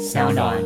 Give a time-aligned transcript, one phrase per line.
[0.00, 0.56] 小暖。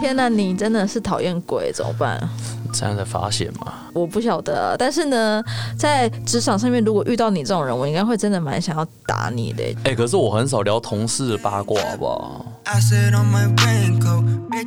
[0.00, 2.18] 天哪，你真的是讨厌鬼，怎么办？
[2.72, 3.74] 这样的发现吗？
[3.92, 5.44] 我不晓得啊，但是呢，
[5.78, 9.62] 在职场上面，如果遇到你这种人，我应该会真的蛮想要打你的。
[9.84, 12.46] 哎、欸，可是我很少聊同事的八卦，好不好？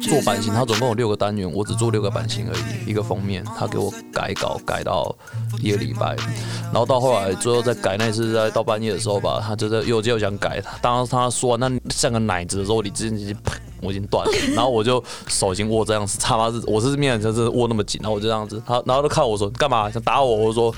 [0.10, 2.90] 做版型，他总共有六个单元，我只做六个版型而已。
[2.90, 5.16] 一个封面，他给我改稿改到
[5.60, 6.16] 一个礼拜，
[6.64, 20.74] 然后到后来最后再改那次，在到半夜的时候吧，他就在又又想改，他当时他说那像个奶子的时候，你直接啪，我已经断了，然后我就手已经握这样子，他妈是我是面就是握那么紧，然后我就这样子，他然后就看我说干嘛想打我，我说。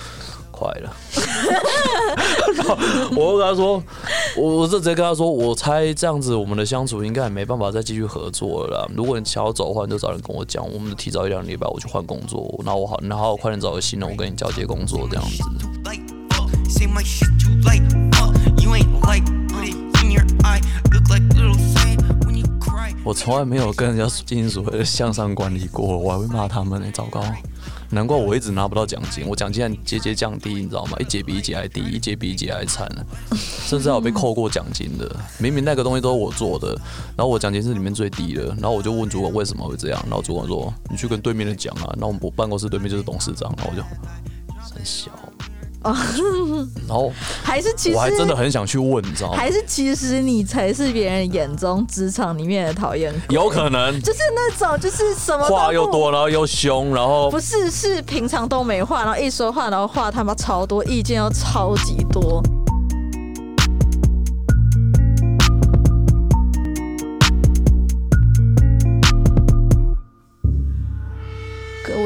[0.56, 0.96] 快了，
[3.16, 3.84] 我又跟他说，
[4.38, 8.88] 我我直接跟他说，我猜这样子我们的相处应该也没办法再继续合作了啦。
[8.96, 15.44] 如果你想要走的话，你就找人跟我讲，我们提早一两个礼拜我去换工作，然后我好，然后我快点找个新的，我跟你交接工作这样子。
[23.06, 27.22] 我从来没有跟人家进行所谓的向上管理过，我还会骂他们呢，糟糕。
[27.94, 30.98] 难怪我一直拿不到奖金，我奖金还节节降低，你知道吗？
[31.00, 32.90] 一节比一节还低，一节比一节还惨，
[33.32, 35.16] 甚至还有被扣过奖金的。
[35.38, 36.70] 明明那个东西都是我做的，
[37.16, 43.84] 然后我奖金是里面最低的，然后我就问主管为什么会这样，然后主管说：“你去跟对面的讲啊。”然后我们办公室对面就是董事长，然后我就
[44.74, 45.12] 很小。
[45.84, 45.96] 啊，
[46.88, 47.12] 然后
[47.44, 49.38] 还是其实我还真的很想去问，你知道吗？
[49.38, 53.36] 还是其实你才是别人眼中职场里面的讨厌鬼？
[53.36, 62.42] 有可能，就是那种就是什么话又多，然后又凶，然后不是是平常都没话，然后一说话，然后话他妈超多，意见又超级多。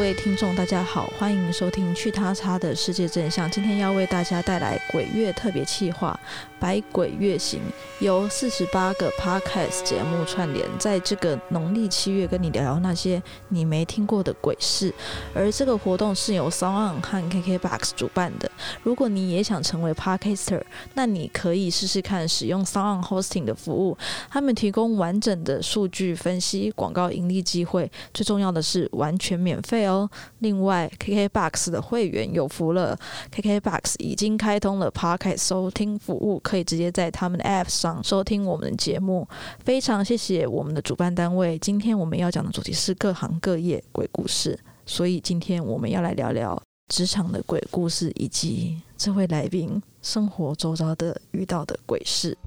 [0.08, 3.46] 位听众，大家好，欢迎收听《去他叉的世界真相》。
[3.54, 6.18] 今天要为大家带来鬼月特别企划。
[6.60, 7.60] 百鬼月行
[8.00, 14.92] 由四十八个 podcast 节目串联，在这个农历七月跟你聊聊那些你没听过的鬼事。
[15.36, 18.50] 而这个活动是由 SoundOn 和 KKBOX 主办的。
[18.82, 20.64] 如果你也想成为 podcaster，
[20.96, 23.96] 那你可以试试看使用 SoundOn Hosting 的服务。
[24.32, 29.97] 他们提供完整的数据分析、广告盈利机会，最重要的是完全免费哦。
[30.40, 33.00] 另外，KKBOX 的会员有福了
[33.34, 36.42] ，KKBOX 已经开通了 podcast 收听服务。
[36.44, 39.28] 可以直接在他们的 App 上收听我们的节目，
[39.64, 41.58] 非常谢谢我们的主办单位。
[41.60, 52.38] 今天我们要讲的主题是各行各业鬼故事，所以今天我们要来聊聊职场的鬼故事，以及这位来宾生活周遭的遇到的鬼事。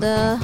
[0.00, 0.38] 的。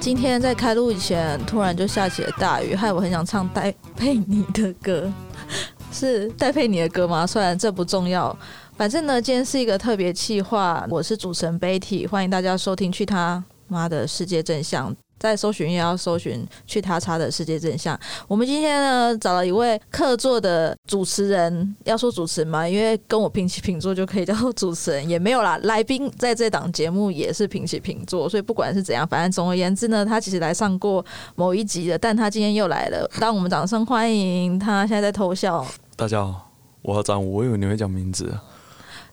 [0.00, 5.12] 今天在开录以前，突然就下起了大雨，害我很想唱戴佩妮的歌，
[5.92, 7.26] 是戴佩妮的歌吗？
[7.26, 8.36] 虽然这不重要，
[8.76, 14.90] 反正呢，今天是一个特别企划，我是主持人 Betty，欢迎大家收听《去他妈的世界真相》。
[15.22, 17.98] 在搜寻也要搜寻去他叉的世界真相。
[18.26, 25.58] 我们今天呢找了一位客座的主持人，要说主持人嘛，因为跟我平起平坐就可以叫做主持人，也没有啦。
[25.62, 31.04] 来宾在这档节目也是平起平坐，所以不管是怎样，反正总而言之呢，他其实来上过
[31.36, 34.86] 某一集的，但他今天又来了，让我们掌声欢迎他。
[34.86, 35.64] 现在在偷笑。
[35.94, 36.50] 大家好，
[36.82, 38.34] 我叫张武，我以为你会讲名字，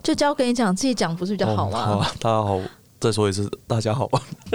[0.02, 1.80] 就交给你讲，自己讲不是比较好吗？
[1.80, 2.60] 哦、好啊，大家好。
[3.00, 4.10] 再说一次，大家好，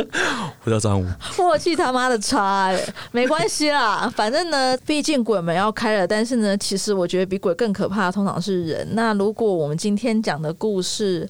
[0.65, 1.06] 我叫张武。
[1.38, 6.06] 默契他妈的差哎，没关系啦， 反正呢，毕竟鬼门要开了。
[6.06, 8.87] 但是呢，其实我觉得比鬼更可怕的通常是人。
[8.93, 11.27] 那如果我们今天讲的故事，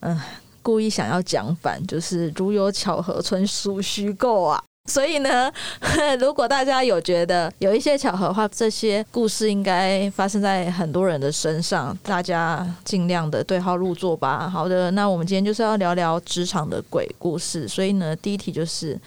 [0.00, 0.20] 嗯、
[0.60, 4.60] 故意想要讲反，就是如有巧合，纯属虚构啊。
[4.86, 5.50] 所以呢，
[6.20, 14.48] 如果大家有觉得有一些巧合的话，这些故事应该发生在很多人的身上，大家尽量的对号入座吧。
[14.48, 17.66] 好的，那我们今天就是要聊聊职场的鬼故事。
[17.66, 18.98] 所以呢，第一题就是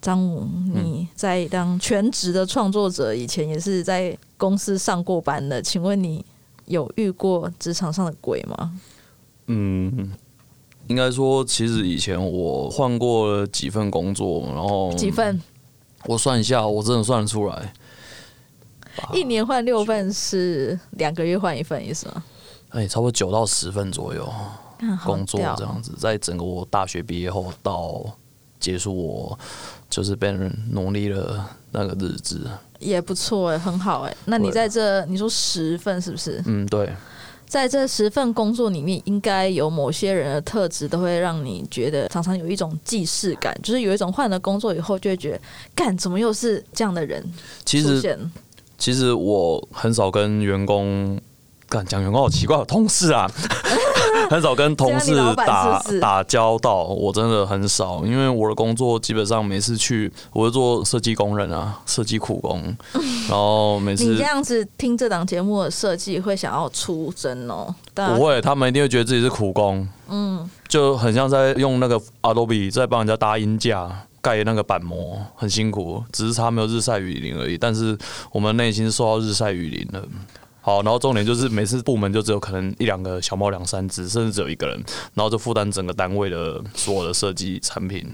[0.00, 6.24] 张武，你在当全职的创作者以前，也是在公司上过班的，请问你
[6.66, 8.72] 有遇过职场上的鬼吗？
[9.46, 10.12] 嗯。
[10.88, 15.40] 应该说，其实以前我换过了几份工作，然后几份，
[16.04, 17.72] 我算一下，我真的算得出来，
[19.12, 22.22] 一年换六份是两个月换一份意思吗？
[22.70, 24.32] 哎，差不多九到十份左右
[25.04, 28.04] 工作这样子，在整个我大学毕业后到
[28.60, 29.38] 结束，我
[29.88, 32.48] 就是被人努力了那个日子，
[32.78, 34.16] 也不错哎，很好哎。
[34.26, 36.42] 那你在这，你说十份是不是？
[36.46, 36.94] 嗯，对。
[37.46, 45.40] 在这十份工作里面，应该有某些人的特质，都会让你觉得常常有一种既视感，就是有一种换了工作以后就会觉得，
[45.74, 47.24] 干怎么又是这样的人？
[47.64, 48.18] 其实，
[48.76, 51.18] 其实我很少跟员工。
[51.68, 53.28] 干讲员工好奇怪，同事啊，
[54.30, 62.76] 很少跟同事打打交道，我真的很少，因为我的工作基本上每次去，我是做设计工人啊，设计苦工，
[63.28, 67.74] 然后每次你这样子听这档节目的设计会想要出征哦？
[67.94, 73.90] 不会，他们一定会觉得自己是苦工，嗯，就很像在用那个 Adobe 在帮人家搭音架、
[74.20, 77.96] 盖那个板膜，很辛苦，只是他没有日晒雨淋而已，但是
[78.32, 80.06] 我们内心受到日晒雨淋了。
[80.66, 84.76] 好，然后重点就是每次部门就只有可能一两个小猫两三只，甚至只有一个人，
[85.14, 88.04] 然后就负担整个单位的所有的设计产品。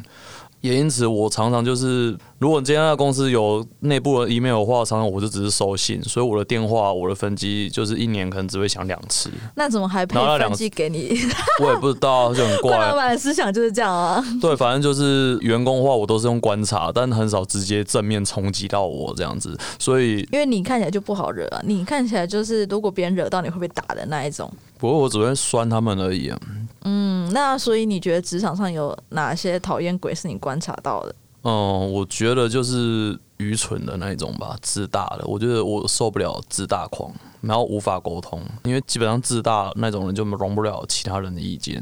[0.62, 9.28] 也因此，我常常就是，如果今天在公司有内部的 email 的话，常常我就只是收信，所以我的电话、我的分机就是一年可能只会响两次。
[9.56, 11.18] 那怎么还配分机给你？
[11.60, 12.78] 我也不知道，就很怪。
[12.78, 14.24] 老板的思想就是这样啊。
[14.40, 19.58] 对，反正就是员工的话，我都是用观察，但很少直接正面冲击到我这样子。
[19.78, 24.48] 所以，因为你看起来就不好惹啊，你看起来就是如果别人惹到你会被打的那一种。
[24.82, 26.36] 不过我只会酸他们而已啊。
[26.82, 31.14] 嗯，那所以你觉得职场上有哪些讨厌鬼是你观察到的？
[31.42, 35.24] 嗯，我觉得就是愚蠢的那一种吧，自大的。
[35.24, 37.12] 我觉得我受不了自大狂，
[37.42, 41.80] 然后无法沟通，因为基本上自大那种人就容不了其他人的意见。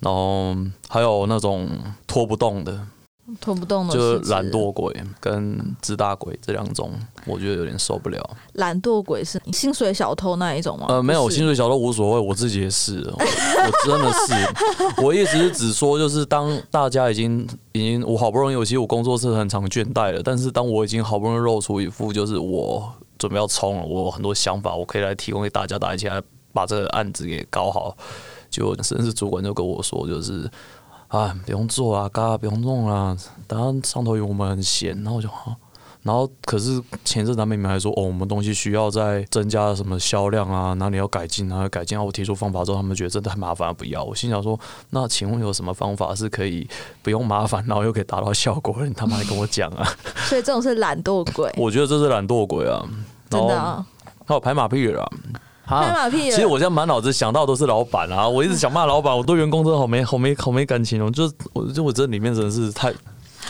[0.00, 0.54] 然后
[0.90, 1.66] 还有那种
[2.06, 2.78] 拖不动的。
[3.40, 6.92] 拖不动的，就是懒惰鬼跟自大鬼这两种，
[7.24, 8.36] 我觉得有点受不了。
[8.52, 10.86] 懒惰鬼是薪水小偷那一种吗？
[10.88, 22.88] 呃，没有，薪水小偷无所谓，我自己也是，我， 我真的是，我意思是只说，就是当大家已经已经，我好不容易，有其实我工作是很常倦怠了，但是当我已经好不容易露出一副就是我
[23.18, 26.22] 准备要冲了，我有很多想法，我可以来提供给大家，大家一起来
[26.52, 27.96] 把这个案子给搞好，
[28.50, 30.48] 就甚至主管就跟我说，就是。
[31.16, 33.16] 啊，不用做啊，嘎，不用弄啦。
[33.46, 35.54] 等下上头有我们很闲，然后我就好。
[36.02, 42.04] 然后可是前阵子他们还说，哦，我们东西需要再增加什么销量啊，哪里要改进啊，改进啊。
[42.04, 44.04] 我提出方法之后，他们觉得真的很麻烦，不要。
[44.04, 44.56] 我心想说，
[44.90, 46.68] 那请问有什么方法是可以
[47.02, 48.76] 不用麻烦，然后又可以达到效果？
[48.86, 49.84] 你他妈还跟我讲啊！
[50.28, 51.52] 所以这种是懒惰鬼。
[51.56, 52.86] 我觉得这是懒惰鬼啊，
[53.28, 53.84] 真的啊，
[54.24, 55.10] 还有拍马屁了。
[55.66, 56.30] 拍马屁！
[56.30, 61.10] 其实我现在满脑子想到都是老板啊，我一直想骂老板，我对员工真的好没好没好没感情哦。
[61.10, 62.94] 就我就我这里面真的是太……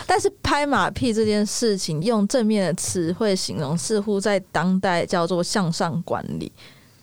[0.06, 6.50] 但是拍马屁这件事情，用正面的词汇形容，似乎在当代叫做向上管理。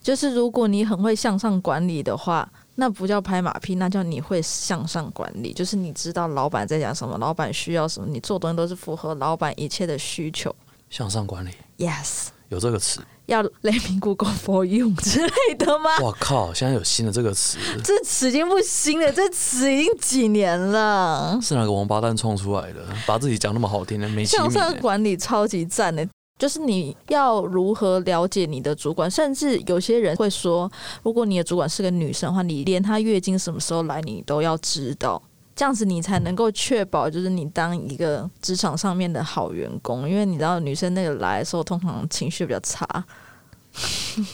[0.02, 5.54] 就是如果你很会向上管理的话，那不叫拍马屁，那叫你会向上管理。
[5.54, 10.54] 就是你知道老板在讲什么，老板需要什么，你做东西都是符合老板一切的需求。
[10.90, 13.00] 向上管理，Yes，有这个词。
[13.28, 15.90] 要 Let me Google for you 之类的吗？
[16.02, 16.54] 我靠！
[16.54, 21.40] 现在有新的这个词，这词已经不新了，这词已经几年了。
[21.42, 22.86] 是哪个王八蛋创出来的？
[23.08, 26.06] 把自己讲那么好听的，没向上管理超级赞的，
[26.38, 30.70] 就是你要如何了解你的主管，甚至有些人会说，
[31.04, 35.22] 如果你的主管是个女生的话，你连她月经什么时候来，你都要知道。
[35.56, 43.06] 这样子你才能够确保，就是你当一个职场上面的好员工，因为你知道女生那个来的时候，通常情绪比较差。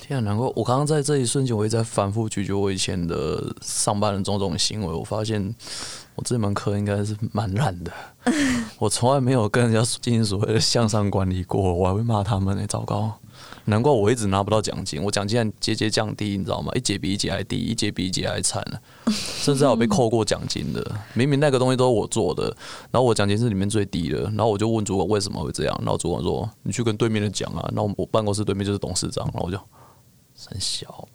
[0.01, 5.56] 天啊，难怪我刚刚在这一瞬间，我一直在反复咀嚼我以前的上班的种种行为，我发现
[6.16, 7.92] 我这门课应该是蛮烂的。
[8.80, 13.18] 我从来没有跟人家进行所谓的向上管理过，我还会骂他们呢，糟糕。
[13.69, 16.71] 难怪我一直拿不到奖金，我奖金还节节降低，你知道吗？
[16.76, 20.83] 一节比一节还低，一节比一节还惨了， 甚至还有被扣过奖金的。
[21.14, 22.45] 明明那个东西都是我做的，
[22.92, 29.57] 然后我奖金是里面最低的，然后我就问主管为什么会这样，然后主管说：“你去跟对面的讲啊。”然后我办公室对面就是董事长，然后我就
[30.47, 31.07] 很小。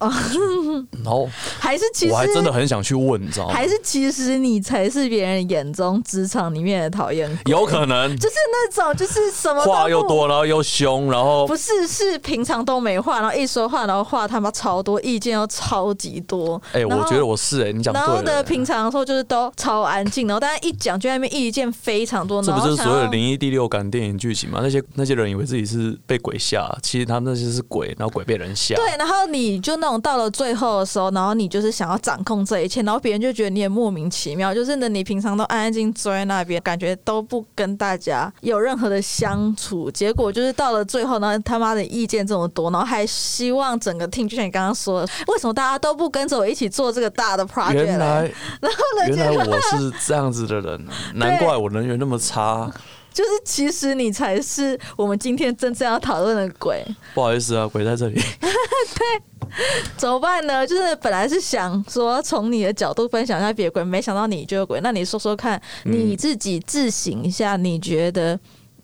[1.04, 1.28] 然后
[1.58, 3.54] 还是其实我还真的很想去问，你知道吗？
[3.54, 7.52] 还是其实你才是别人眼中职场里面的讨厌鬼？
[7.52, 16.60] 有可能就是那种就是什么话又多，然后又凶，然后不是是平常都没话，然后一说话，然后话他妈超多，意见又超级多。
[16.72, 17.92] 哎、欸，我觉得我是哎、欸，你讲。
[17.92, 22.42] 然后的平常的时候就是都超安静，然后大家一讲就在那边意见非常多。
[22.42, 24.60] 这不是所有的灵异第六感电影剧情吗？
[24.62, 28.74] 那些那些人以为自己是被鬼吓，其实他们那些是鬼，然后鬼被人吓。
[28.76, 30.70] 对，然后你就那种到了最后。
[30.80, 47.74] 的时候，然后你就是想要掌控这一切，然后别人就觉得你也莫名其妙，就是呢，你平常都安安静静坐在那边，感觉都不跟大家有任何的相处，结果就是到了最后呢，他妈的意见这么多，然后还希望整个 team，就像你刚刚说的，为什么大家都不跟着我一起做这个大的 project？
[47.74, 48.30] 原来，
[48.60, 52.70] 然后呢，原来我是这样子的人，难怪我人缘那么差。
[53.12, 56.84] 就是其实你才是我们今天真正要讨论的鬼。
[57.14, 58.14] 不好意思啊，鬼在这里。
[58.40, 59.22] 对，
[59.96, 60.66] 怎么办呢？
[60.66, 64.80] 就是本来是想说从你的角度分享一下别的鬼，没想到你就有鬼。
[64.80, 68.38] 那你说说看，你自己自省一下，你觉得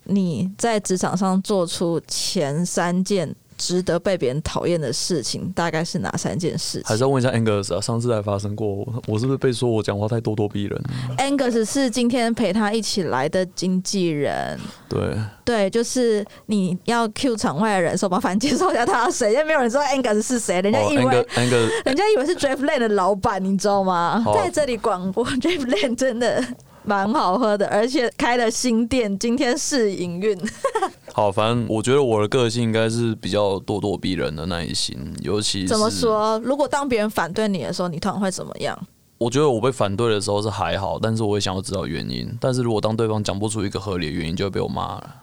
[0.05, 6.83] 你在职场上做出前三件值得被别人讨厌的事情大概是哪三件事情？
[6.85, 10.81] 还是要问一下 Angus 啊，上次还发生过，我是不是被说我讲话太咄咄逼人
[11.17, 14.59] ？Angus 是今天陪他一起来的经纪人。
[14.87, 24.23] 对对，就是你要 Q 场外的人，说麻烦介绍一下他是谁，因为没有人知道 Angus 是谁，人家以为、oh, Angus, 人家以为是 Draftland 的老板，你知道吗？
[24.35, 26.43] 在这里广播 Draftland 真的。
[26.87, 30.39] 蛮好喝的，而且开了新店，今天试营运。
[31.11, 36.39] 好，反正我觉得我的个性应该是比较咄咄逼人的那一型，尤其是怎么说？
[36.45, 38.79] 如果当别人反对你的时候，你通常会怎么样？
[39.17, 42.31] 我觉得我被反对的时候是还好，但是我也想要知道原因。
[42.39, 45.15] 但是如果当对方讲不出一个合理的原因，就会被我骂了。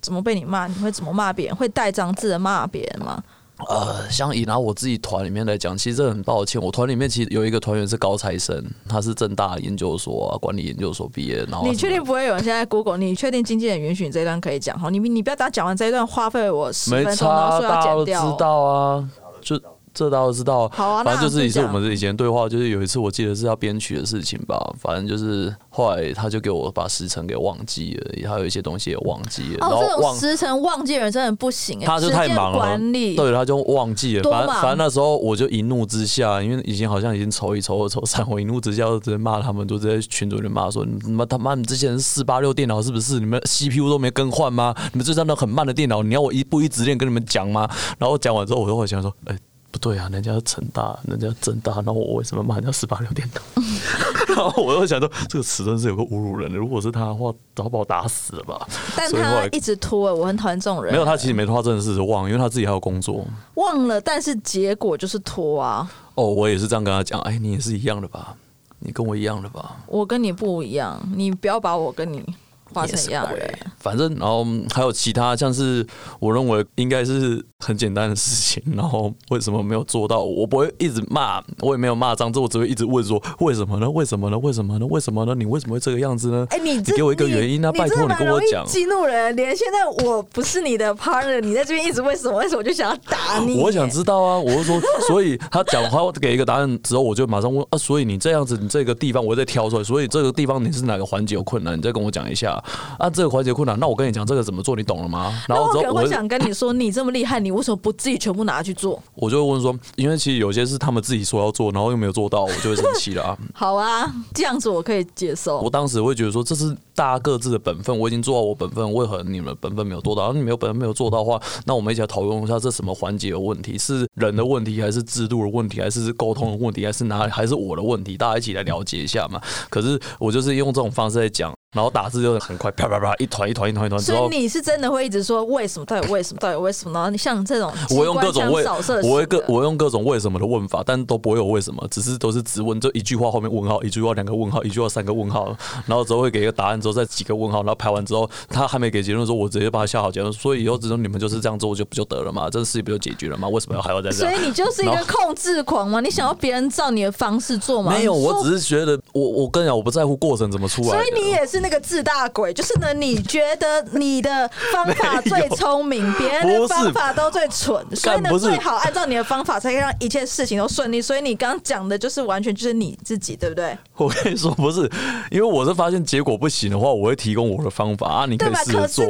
[0.00, 0.66] 怎么被你骂？
[0.66, 1.54] 你会怎么骂别人？
[1.54, 3.22] 会带脏字的骂别人吗？
[3.68, 11.44] 呃，像以拿我自己团里面来讲，其实这很抱歉，我团里面其实有一个团员是高材生，他是正大研究所啊，管理研究所毕业。
[11.48, 12.98] 然后你确定不会有人现在 Google？
[12.98, 14.78] 你确定经纪人允许你这一段可以讲？
[14.78, 18.32] 好，你你不要打讲完这一段花费我十分钟，然后说要剪掉。
[18.32, 19.08] 知道啊，
[19.40, 19.60] 就。
[19.94, 29.66] 这倒是知道，好啊，反正就是也是我们以前对话，就是有一次我记得是要编曲的事情吧，反正就是后来他就给我把时辰给忘记了，还有一些东西也忘记了。
[29.66, 32.76] 哦，这种时辰忘记的人真的不行，他就太忙了，
[33.16, 34.30] 对，他就忘记了。
[34.30, 43.20] 反正反正那时候我就一怒之下，因为以前好像已经筹一筹二筹三，我一怒之下就直接骂他们，就直接群组里骂说：“你们他妈，你之前是四八六电脑是不是？
[43.20, 44.74] 你们 CPU 都没更换吗？
[44.92, 49.38] 你们这张那很慢的电脑，你要我一步一直练跟你们讲吗？”然后讲完之后，我就会想说：“哎。”
[49.74, 53.42] 不对啊，人家是成大，人家正大，然后我为什么骂人家十八六电脑？
[54.32, 56.56] 然后我又想说，这个词真是有个侮辱人的。
[56.56, 58.64] 如果是他的话，早把我打死了吧。
[58.96, 60.92] 但他一直拖，我很讨厌这种人。
[60.92, 63.26] 没有，他其实没拖，他真的是忘，因为他自己还有工作。
[63.54, 65.90] 忘了，但是结果就是拖啊。
[66.14, 67.20] 哦，我也是这样跟他讲。
[67.22, 68.36] 哎，你也是一样的吧？
[68.78, 69.76] 你跟我一样的吧？
[69.88, 72.24] 我跟你不一样，你不要把我跟你。
[72.72, 75.86] 画成一样人，反正然后还有其他，像是
[76.18, 80.24] 我认为应该是很简单的事情，然后为什么没有做到？
[80.24, 83.90] 我不会一直骂，我也没有骂脏字，我只会一直问说为什么呢？
[83.90, 84.38] 为什么呢？
[84.38, 84.86] 为什么呢？
[84.86, 85.34] 为什么呢？
[85.34, 86.46] 你为什么会这个样子呢？
[86.48, 87.70] 哎，你你给我一个原因呢？
[87.72, 88.64] 拜托你跟我讲。
[88.64, 92.38] 激怒人，连现在我不是你的 partner，你在这边一直为什么？
[92.38, 93.60] 为什么我就想要打你？
[93.60, 101.76] 我想知道啊，我就说，所以他讲话给一个答案之后，我就马上问啊，所以你这样子，你这个地方我再挑出来，所以这个地方你是哪个环节有困难？
[101.76, 102.54] 你再跟我讲一下。
[102.98, 105.32] 啊，这个环节困难，那我跟你讲这个怎么做，你懂了吗？
[105.48, 109.02] 然后我想跟你说，你这么厉害，你为什么不自己全部拿去做？
[109.14, 113.38] 我就会问说，因为其实有些是他们自己说要做，然后又没有做到，我就会生气了啊。
[113.54, 115.60] 好啊，这样子我可以接受。
[115.60, 120.32] 我当时会觉得说，这是大家各自的本分，我已经做到我本分，为何你们本分没有做到？
[120.32, 123.76] 你没有本分没有做到的话，那我们一起来讨论一下，这什么环节有问题？
[123.78, 127.30] 是人的问题，还是制度的问题，还是沟通的问题，还是哪里？
[127.30, 128.16] 还是我的问题？
[128.16, 129.40] 大家一起来了解一下嘛。
[129.70, 131.52] 可是我就是用这种方式在讲。
[131.74, 134.00] 然后打字就很快，啪啪啪，一团一团一团一团。
[134.00, 135.84] 所以你是真的会一直说为什么？
[135.84, 136.40] 到底为什么？
[136.40, 136.94] 到底为什么？
[136.94, 138.64] 然后你像这种，我用各种为，
[139.02, 145.54] 我会各我用各种为什么的问法，但都不会有为什么，只是都是直问，就一句话后面问号，一句话两个问号，一句话三个问号，
[145.86, 152.48] 然后之后会给一个答案，之后再几个问号，然后排完之后，他还没给结论，说我直接把他下好结论，所以以后只能你们就是这样做就不就得了嘛？
[152.48, 153.48] 这个事情不就解决了吗？
[153.48, 154.32] 为什么要还要再这样？
[154.32, 156.00] 所以你就是一个控制狂吗？
[156.00, 157.92] 你想要别人照你的方式做吗？
[157.92, 160.88] 没有，我只是觉得我我跟你讲，我不在乎过程怎么出来。
[160.88, 162.52] 所以你也是那个自大鬼。
[162.52, 171.00] 就是呢，你觉得你的方法最聪明，别人的方法都最蠢，所以呢，最好按照你的方法，才可以让一切事情都顺利。
[171.00, 173.76] 所以你刚刚讲的就是完全就是你自己，对不对？
[173.96, 174.82] 我跟你说不是，
[175.30, 179.06] 因为我是发现结果不行的话，我会提供我的方法啊，你可以试着做。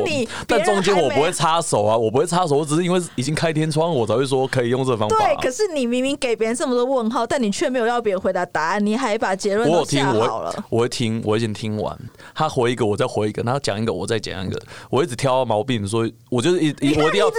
[0.47, 5.17] 但中间我不会插手啊，我不会插手，我只是因为已经开天窗，我才会说可以用这个方法。
[5.17, 10.55] 对，可是你明明给别人这么多问号，但你却没有要别人回答答案，你还把结论都下好了。
[10.69, 11.99] 我会听，我已经听完，
[12.35, 14.61] 他回一个，我再回一个，他讲一个，我再讲一个，
[14.91, 17.31] 我一直挑毛病，所以我就是一，我一定要，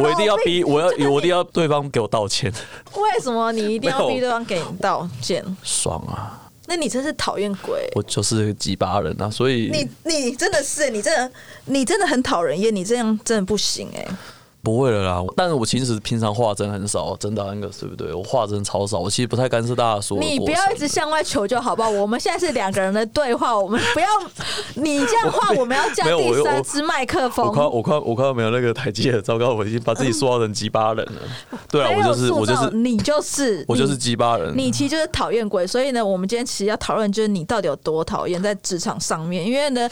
[0.00, 2.52] 我一定要逼， 我要，我一定要对方给我道歉。
[2.94, 5.44] 为什么你一定要逼对方给你道歉？
[5.62, 6.40] 爽啊！
[6.66, 7.86] 那你真是讨厌鬼！
[7.94, 11.30] 我就是个鸡巴人啊，所以你你真的是你真的
[11.66, 14.06] 你真的很讨人厌，你这样真的不行哎。
[14.64, 18.14] 不会了啦，但是我其实平常话真的很少，真的那个对不对？
[18.14, 20.18] 我话真的超少，我其实不太干涉大家说。
[20.18, 21.90] 你不要一直向外求救，好不好？
[21.90, 24.06] 我们现在是两个人的对话，我们不要
[24.76, 27.46] 你这样话，我们要加 第三支麦克风。
[27.46, 31.58] 我快我快我快要没有那个台阶了，糟糕，我已经把自己塑造成鸡巴人了。
[31.70, 35.66] 对啊，我就是我就是你就是我就是鸡巴人，你其实就是讨厌鬼。
[35.66, 39.86] 所以呢，我们今天其实要讨论就是你到底有多讨厌在职场上面，因为呢。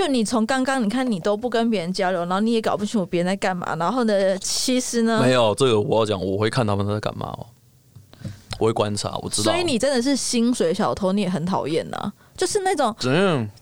[0.00, 7.46] 就你从刚刚你看你都不跟别人交流，然后你也搞不清楚别人在干嘛，然后呢，其实呢，没有这个我要讲，我会看他们在干嘛哦，
[8.58, 9.52] 我会观察，我知道。
[9.52, 12.12] 所以你真的是薪水小偷，你也很讨厌呐。
[12.34, 12.96] 就是那种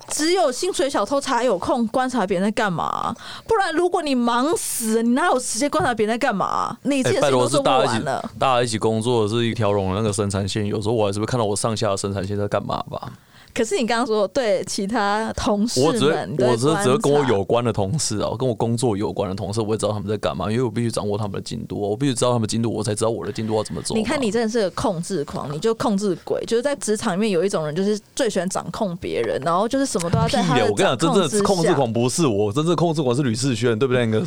[0.07, 3.13] 只有薪水小偷才有空观察别人在干嘛，
[3.45, 6.79] 不然如果你忙死了，你哪有时间观察别人在干嘛？
[6.85, 8.31] 你自己的事情都做不完了。
[8.39, 13.13] 大家一起工作是一条龙的那个生产线，有时候我还是会看到我上下的生产线在干嘛吧。
[13.55, 23.97] 可是你刚刚说对其他同事我只会我只只会跟我有关的同事啊，跟我工作有关的同事，我也知道他们在干嘛，因为我必须掌握他们的进度，我必须知道他们进度，我才知道我的进度要怎么做。
[23.97, 30.63] 你看，你真的是个控制狂，你就控制鬼，就是在职场里面有一种人，就是最喜欢掌控别人，然后就是什么都要在他的。
[30.67, 34.05] 我跟你讲，真正控制狂不是我，真正控制狂是吕世轩，对不对？
[34.07, 34.21] 那个，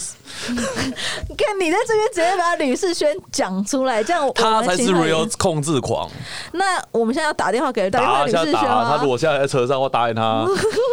[1.29, 6.09] 你看你在这边直接把吕世轩讲出来，这样他才是 real 控制狂。
[6.51, 10.47] 那我们现在要打电话给打电话吕世轩他如果现在在车上，我答应他，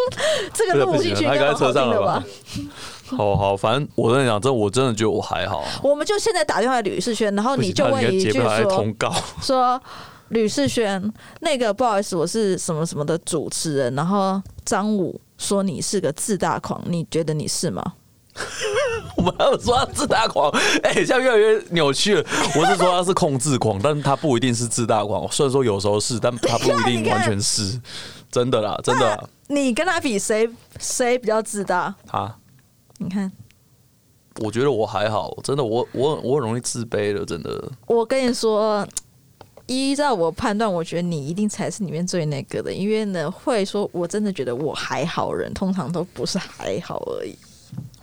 [0.53, 2.23] 这个录进去应该在车上了吧？
[3.17, 5.65] 好好，反正我跟你讲，这我真的觉得我还好。
[5.83, 8.85] 我们就现在打电话给吕世轩，然后你就问一句说：
[9.41, 9.83] 说
[10.29, 13.95] 吕世轩，那个不好意思，我是什么什么的主持人。
[13.95, 17.83] 然后张武说你是个自大狂，你觉得你是吗？
[19.17, 20.51] 我们还有说他自大狂，
[20.83, 22.23] 哎，现在越来越扭曲了。
[22.55, 25.27] 我是说他是控制狂，但他不一定是自大狂。
[25.33, 27.81] 虽然说有时候是，但他不一定完全是。
[28.31, 29.29] 真的啦，真的啦。
[29.49, 31.95] 你跟他比，谁谁比较自大？
[32.07, 32.37] 他，
[32.99, 33.33] 你看，
[34.41, 37.73] 我觉得我还好，真的，我我我很容易自卑的，真的。
[37.87, 38.87] 我跟你说，
[39.67, 47.35] 依照我判断，我觉得你一定才是里面最那个的，因为呢，会说我真的觉得我还好人，通常都不是还好而已。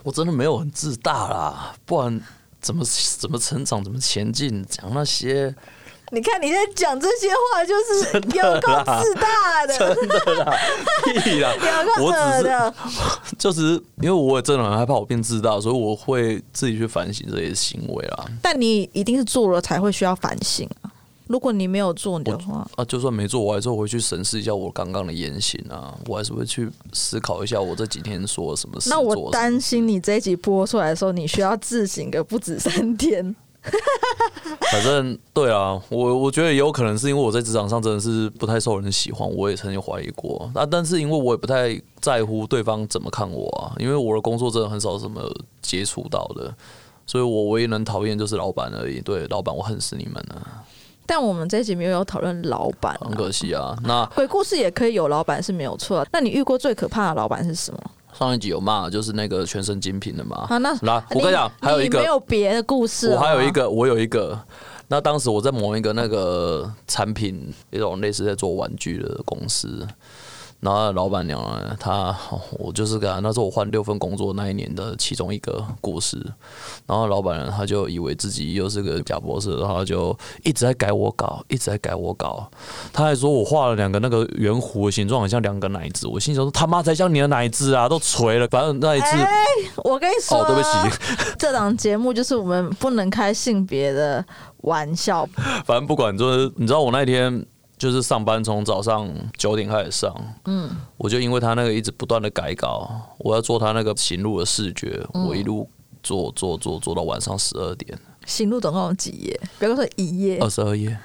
[0.02, 2.20] 我真的没有很自大啦，不然
[2.60, 2.84] 怎么
[3.20, 5.56] 怎么成长，怎么前进，讲那些。
[6.12, 10.54] 你看你在讲这些话，就是有够自大的，真的啦，
[11.24, 11.52] 屁啦，
[12.00, 13.72] 我只是就是
[14.02, 18.26] 因为我也真的很害怕我变自大，所以我会自己去反省这些行为啦。
[18.42, 20.92] 但你一定是做了才会需要反省啊！
[21.28, 28.92] 如果你没有做的话，啊，就算没做，我还是会去审视一下我刚刚的言行啊，我还是会去思考一下我这几天说了什么事。
[28.92, 33.36] 那我担心你这一集播出来的时候，你需要自省个不止三天。
[34.72, 40.50] 反正对啊，我我觉得也有可能是因为我在职场上真的是不太受人喜欢，我也曾经怀疑过。
[40.54, 45.22] 那但是因为我也不太在乎对方怎么看我啊，因为我的工作真的很少什么
[45.62, 46.54] 接触到的，
[47.06, 49.00] 所以我唯一能讨厌就是老板而已。
[49.02, 50.48] 对，老板，我恨死你们了。
[51.08, 53.78] 但我们这一集没有讨论老板，很可惜啊。
[53.84, 56.06] 那鬼故事也可以有老板是没有错。
[56.12, 57.80] 那你遇过最可怕的老板是什么？
[58.18, 60.48] 上一集有骂，就是那个全身精品的嘛。
[60.48, 63.10] 好，那来，我跟你讲，还有一个没有别的故事。
[63.10, 64.40] 我还有一个，我有一个。
[64.88, 69.86] 那当时我在某一个那个产品，一种类似在做玩具的公司。
[70.66, 72.16] 然后老板娘呢，她
[72.58, 76.18] 我就是跟她，那时候我换六份工作那一年的其中一个故事。
[76.88, 82.50] 然后老板娘她就以为自己又是个假博士，然后就一直在改我稿，一直在改我稿。
[82.92, 86.08] 她还说我画了两个那个圆弧的形状，很像两个奶子。
[86.08, 88.48] 我心想说他妈才像你的奶子啊，都垂了。
[88.48, 89.28] 反正那一次，欸、
[89.84, 94.26] 我跟你说，哦，对不起， 这档节目就是我们不能开性别的
[94.62, 95.30] 玩笑。
[95.64, 97.46] 反正不管，就是你知道我那天。
[97.86, 100.12] 就是上班从早上九点开始上，
[100.46, 105.70] 嗯，我就因为他那个一直不断的改稿，我要做他那个行路的视觉，嗯、我一路
[106.02, 107.96] 做做做做到晚上十二点。
[108.26, 109.40] 行路总共有几页？
[109.60, 110.98] 不要说一页， 二十二页。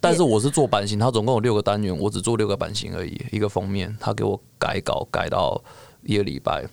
[0.00, 5.60] 但是我是做版型，他总共有六个单元，我只做六个版型而已，一个封面，他给我改稿改到
[6.04, 6.64] 一个礼拜，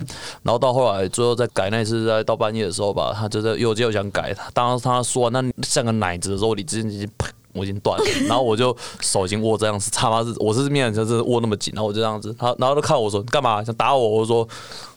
[0.43, 7.27] 然后到后来最后再改那次，在到半夜的时候吧，他就在又又想改，当他说那像个奶子的时候，你直接啪。
[7.53, 13.63] 我已经断了， 然后我就手已经握这样子，他妈是我是面就是握那么紧，然后我就这样子，他然后就看我说干嘛？
[13.63, 14.47] 想打我，我说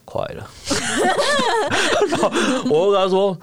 [0.05, 0.47] 快了，
[2.09, 2.31] 然后
[2.65, 3.37] 我就跟他说，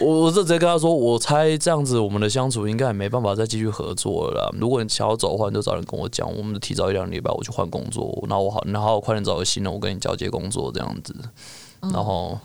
[0.00, 4.50] 我我就直接跟他说，我猜这样子我们的相处应该也没办法再继续合作了啦。
[4.60, 11.14] 如果你想要走的话，你就早点跟我讲，我们就提早一两礼拜我去换工作，然后我好，然后我快点找个新的，我跟你交接工作这样子，
[11.80, 12.38] 然后。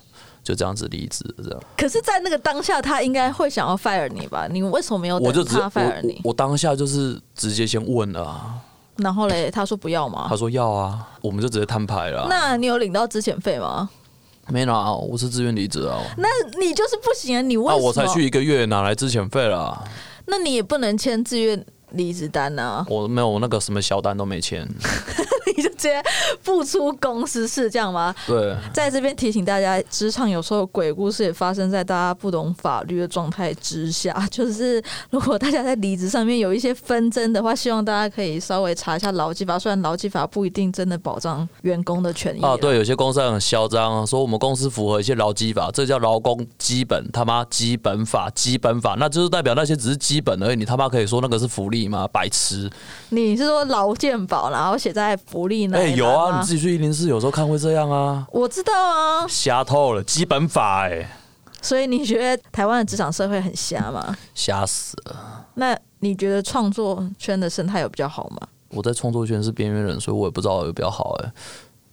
[0.48, 1.60] 就这样子离职，这样。
[1.76, 4.48] 可是，在那个当下，他应该会想要 fire 你吧？
[4.50, 6.14] 你为什么没有等他 fire 你？
[6.24, 8.54] 我，我当下就是直接先问了啊。
[8.96, 10.26] 然后嘞，他说不要吗？
[10.30, 12.26] 他说要啊，我们就直接摊牌了。
[12.30, 13.90] 那你有领到资遣费吗？
[14.46, 16.00] 没拿，我是自愿离职啊。
[16.16, 16.26] 那
[16.58, 17.42] 你就是不行啊！
[17.42, 17.86] 你为什么？
[17.86, 19.84] 我才去一个月，哪来资遣费了？
[20.24, 22.86] 那你也不能签自愿离职单啊。
[22.88, 24.66] 我没有，我那个什么小单都没签。
[25.62, 26.02] 就直接
[26.42, 28.14] 不出公司是这样吗？
[28.26, 34.26] 对，在这边提醒大家，职场有时候鬼故事也发生在大家不懂法律的状态之下。
[34.30, 39.58] 就是如果大家在离职上面有一些纷争的话，希望大家可以稍微查一下劳基法。
[39.58, 50.56] 虽然劳基法不一定真的保障员工的权益啊，对，有些公司很嚣张，说我们公司符合一些劳基法，这叫劳工基本他妈基本法基本法，那就是代表那些只是基本而已。
[50.56, 52.06] 你他妈可以说那个是福利吗？
[52.12, 52.70] 白痴！
[53.10, 55.78] 你是说劳健保，然后写在福利那？
[55.78, 58.26] 哎、欸，有啊，你自己去一零四有时候看会这样啊。
[58.30, 61.08] 我知道啊，瞎透了，基本法哎、欸。
[61.60, 64.16] 所以你觉得台湾的职场社会很瞎吗？
[64.34, 65.44] 瞎死了。
[65.54, 68.48] 那你觉得创作圈的生态有比较好吗？
[68.68, 71.32] 我在创作圈是边缘人，所以我也不知道有比较好哎、欸，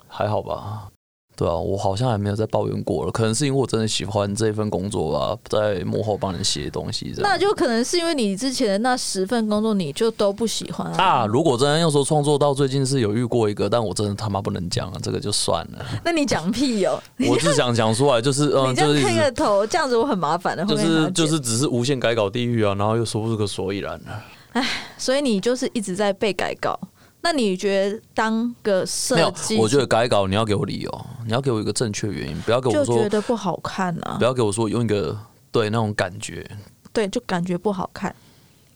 [0.08, 0.90] 还好吧。
[1.36, 7.30] 对啊，我好像还没有在抱怨过了，可能是因为我真的喜欢这份工作吧，在幕后帮人写东西这样。
[7.30, 11.04] 那就可能是因为你之前的那十份工作你就都不喜欢啊。
[11.04, 15.86] 啊如果真的要说创作到最近是有遇过一个，但我真的他妈不能讲了，这个就算了。
[16.06, 17.02] 那你讲屁哦！
[17.28, 20.66] 我是想讲出来，就是 嗯，你这样开个头，这样子我很麻烦的。
[20.66, 24.24] 就是就是只是无限改稿地狱啊，然后又说不出个所以然了。
[24.54, 24.66] 唉，
[24.98, 26.80] 所以你就是一直在被改稿。
[27.26, 29.58] 那你觉得当个设计？
[29.58, 34.18] 我觉得改稿你要给我理由，你要给我一个正确原因，不要给我说就觉得不好看啊！
[34.20, 35.18] 不要给我说用一个
[35.52, 36.48] 对那种感觉，
[36.94, 38.16] 对，就感觉不好看。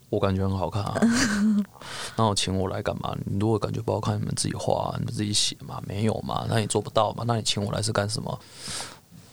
[0.10, 1.00] 我感觉很好看啊，
[2.18, 3.16] 那我请我来干嘛？
[3.24, 6.48] 你如果感觉不好看，你们自己画，你们自己写嘛，没有嘛？
[6.50, 7.24] 那你做不到嘛？
[7.28, 8.40] 那你请我来是干什么？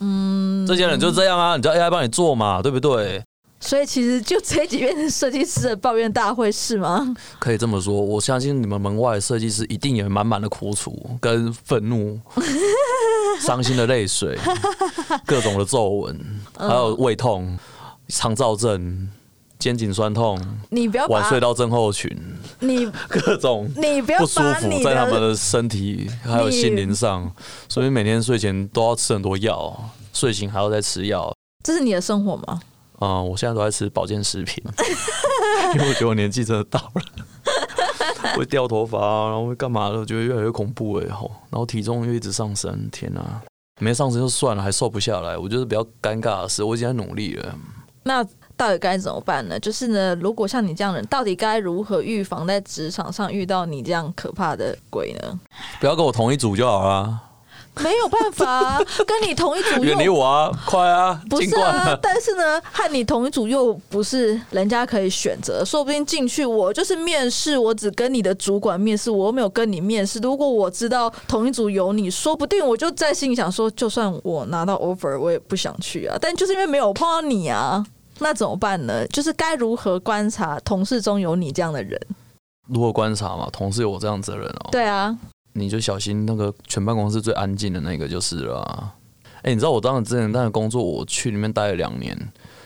[0.01, 3.25] 嗯，这些人就这样啊，你叫 AI 帮你做嘛，对不对？
[3.67, 7.15] 所以其实就这几遍设计师的抱怨大会是吗？
[7.41, 12.19] 可以这么说，我相信你们门外的设计师一定有满满的苦楚、跟愤怒、
[13.43, 14.39] 伤心的泪水、
[15.27, 17.59] 各种的皱纹，还有胃痛、
[18.09, 19.09] 肠燥症、
[19.59, 20.41] 肩颈酸痛。
[20.71, 22.17] 你不要晚睡到症候群，
[22.61, 27.29] 你 各种你不要不舒服在他们的身体还有心灵上，
[27.69, 31.35] 所以每天睡前都要吃很多药，睡醒还要再吃药。
[31.65, 32.61] 这是你的生活吗？
[32.99, 34.63] 啊、嗯，我现在都在吃保健食品，
[35.75, 37.03] 因为我觉得我年纪真的到了，
[38.37, 43.23] 会掉头发啊，然后会干嘛的，我觉得越来越恐怖哎，吼然后体重又一直上升，天哪，
[43.81, 47.55] 没上升就算了，还瘦不下来，我觉得比较尴尬的是，我已经在努力了。
[48.05, 48.25] 那
[48.57, 49.59] 到底该怎么办呢？
[49.59, 55.41] 就是呢，如果像你这样的人，到底该如何预防在职场上遇到你这样可怕的鬼呢？
[55.81, 57.21] 不要跟我同一组就好了。
[57.83, 61.21] 没有办法、啊， 跟你同一组又远离我啊，快啊！
[61.29, 70.19] 不是啊，但是呢，和你同一组又不是人家可以选择，说不定进去我就是面试，我只跟你的主管面试，我又没有跟你面试。
[70.21, 76.17] 如果我知道同一组有你，说不定我就在心里想说，就算我拿到 offer，我也不想去啊。
[76.21, 77.85] 但就是因为没有碰到你啊，
[78.21, 79.07] 那怎么办呢？
[79.09, 82.01] 就是该如何观察同事中有你这样的人？
[82.69, 83.49] 如何观察嘛？
[83.53, 84.69] 同事有我这样子的人哦。
[84.73, 85.17] 对啊。
[85.57, 88.95] 你就小心那个全办公室最安静的那个就是了、啊。
[89.39, 92.17] 哎、欸，你知道我当时之前那个工作，我去里面待了两年。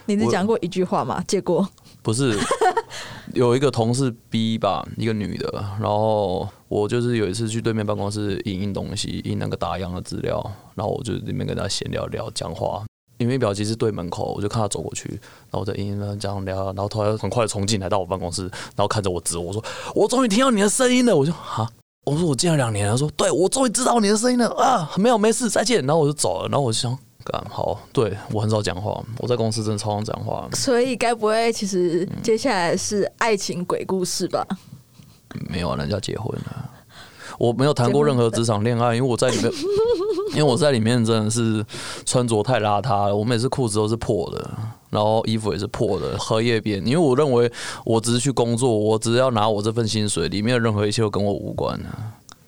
[0.07, 1.22] 你只讲过一句话吗？
[1.29, 1.68] 结果？
[2.03, 2.37] 不是，
[3.35, 5.53] 有一个同事 B 吧，一个女的。
[5.79, 10.42] 然后我就是有一次去对面办公室印印东西，印那个打样的资料。
[10.74, 12.83] 然后我就里面跟他闲聊聊讲话，
[13.18, 19.62] 因为表机是对门口，我就看他走过去，然后我在印印这样聊，然后突然很快冲进来到我办公室，然后看着我指我说
[19.94, 21.70] ：“我终于听到你的声音了。”我就哈。
[22.04, 24.90] 我说我见了两年，他说对，我终于知道你的声音了啊！
[24.96, 25.84] 没有没事，再见。
[25.86, 26.48] 然后我就走了。
[26.48, 30.48] 然后我就想，干好，对我很少讲话，我在公司真的超常讲话。
[30.54, 34.46] 所以该不会其实接下来是爱情鬼故事吧？
[35.34, 36.70] 嗯、没有啊，人家结婚了。
[37.40, 39.50] 我没有谈过任何职场恋爱，因为我在里面，
[40.33, 41.64] 因为我在里面真的是
[42.05, 44.50] 穿着太邋遢了，我每次裤子都是破的。
[44.90, 46.87] 然后衣服也是破的，荷叶边。
[46.87, 47.50] 因为我认为
[47.87, 51.81] 我只是去工作，我只要拿我这份薪水，里面的任何一切都跟我无关。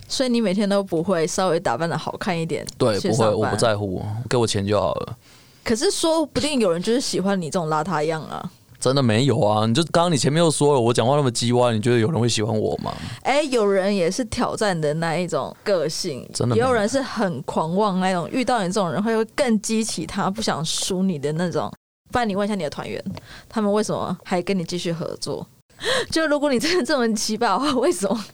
[0.09, 2.67] 所以你每天都不会稍微打扮的好看一点？
[2.77, 5.17] 对，不会，我不在乎，给我钱就好了。
[5.65, 8.51] 可是说不定有人就是喜欢你这种邋遢样啊。
[8.83, 9.65] 真的没有啊？
[9.65, 12.93] 你就刚刚你前面又说了，我讲话那么叽歪，你觉得有人会喜欢我吗？
[13.23, 21.73] 哎、欸，有人也是挑战的那一种个性，真的，也有人是很狂妄那种，遇到你这种人会更激起他不想输你的那种。
[22.11, 23.01] 不然你问一下你的团员，
[23.49, 25.47] 他们为什么还跟你继续合作？
[26.11, 28.25] 就如果你真的这么奇葩的话，为什么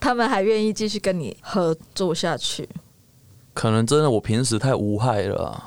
[0.00, 2.68] 他们还愿意继续跟你合作下去？
[3.54, 5.62] 可能真的我平时太无害了，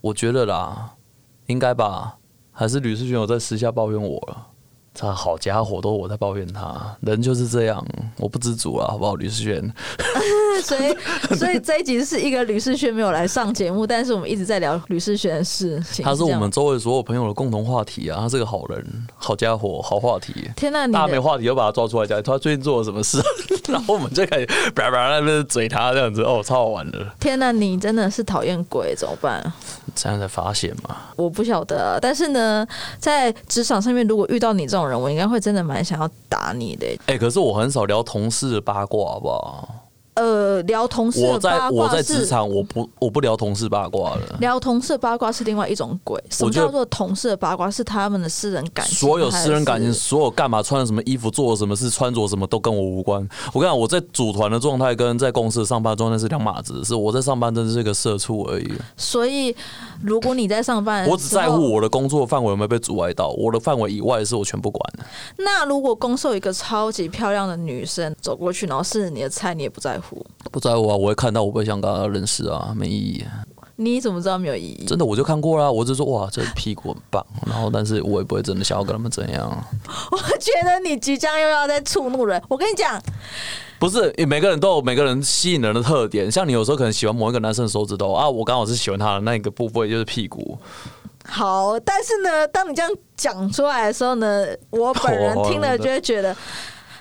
[0.00, 0.94] 我觉得啦，
[1.46, 2.16] 应该吧？
[2.60, 4.46] 还是吕世轩有在私下抱怨我了？
[4.92, 7.82] 他好家伙，都我在抱怨他，人就是这样，
[8.18, 9.14] 我不知足啊，好不好？
[9.14, 9.62] 吕世轩，
[10.60, 10.96] 所以
[11.36, 16.04] 所以这一集是一个吕世轩没有来上节目，但是我们一直在聊吕世轩的事情。
[16.04, 20.50] 他是我们周围所有朋友的共同话题啊，他是个好人，好家伙，好话题。
[20.56, 23.20] 天哪，大家没话题就把他抓出来讲，他最近做了什么事，
[23.68, 27.06] 然后我们就开始叭叭那边嘴他这样子，哦，超好玩的。
[27.18, 29.52] 天哪，你真的是讨厌鬼，怎么办？
[29.94, 30.96] 这样才发现嘛？
[31.16, 32.66] 我不晓得，但是呢，
[32.98, 36.86] 在职场上面，如果遇到你这种人，我应该会真的蛮想要打你的。
[37.06, 39.68] 哎、欸，可是我很少聊同事的八卦，好不好？
[40.20, 44.36] 呃，聊同事的八卦，我在我在职场，我不我不聊同事八卦了。
[44.38, 46.22] 聊同事八卦是另外一种鬼。
[46.28, 47.70] 什么叫做同事的八卦？
[47.70, 53.26] 是他们的私人感情，所有私人感情，所有干嘛穿了什么衣服，做了什么事，穿着什么都跟我无关。
[53.54, 58.70] 我跟你讲，我在组团的状态跟在公司上班状态是两码子，是我在上班真的是个社畜而已。
[58.96, 59.56] 所以，
[60.02, 64.82] 如果你在上班，我只在乎我的工作范围有没有被阻碍到，我的范围以外的事我全不管。
[65.38, 70.09] 那如果公受一个超级漂亮的女生走过去，然后是你的菜，你也不在乎？
[70.50, 70.96] 不在乎啊！
[70.96, 73.24] 我会看到，我不会想跟他认识啊，没意义。
[73.76, 74.84] 你怎么知道没有意义？
[74.84, 75.70] 真的，我就看过啦。
[75.70, 77.24] 我就说哇，这屁股很棒。
[77.46, 79.48] 然后，但是我也不会真的想要跟他们怎样。
[80.12, 82.42] 我觉得你即将又要在触怒人。
[82.46, 83.02] 我跟你讲，
[83.78, 86.30] 不是，每个人都有每个人吸引人的特点。
[86.30, 90.58] 像你有时候可能喜欢某一个男生的手指头啊，我刚好是喜欢他的那一个部分，就是屁股。
[91.24, 96.36] 好，但是呢，当你这样讲出来的时候呢，我本人 听了就会觉得，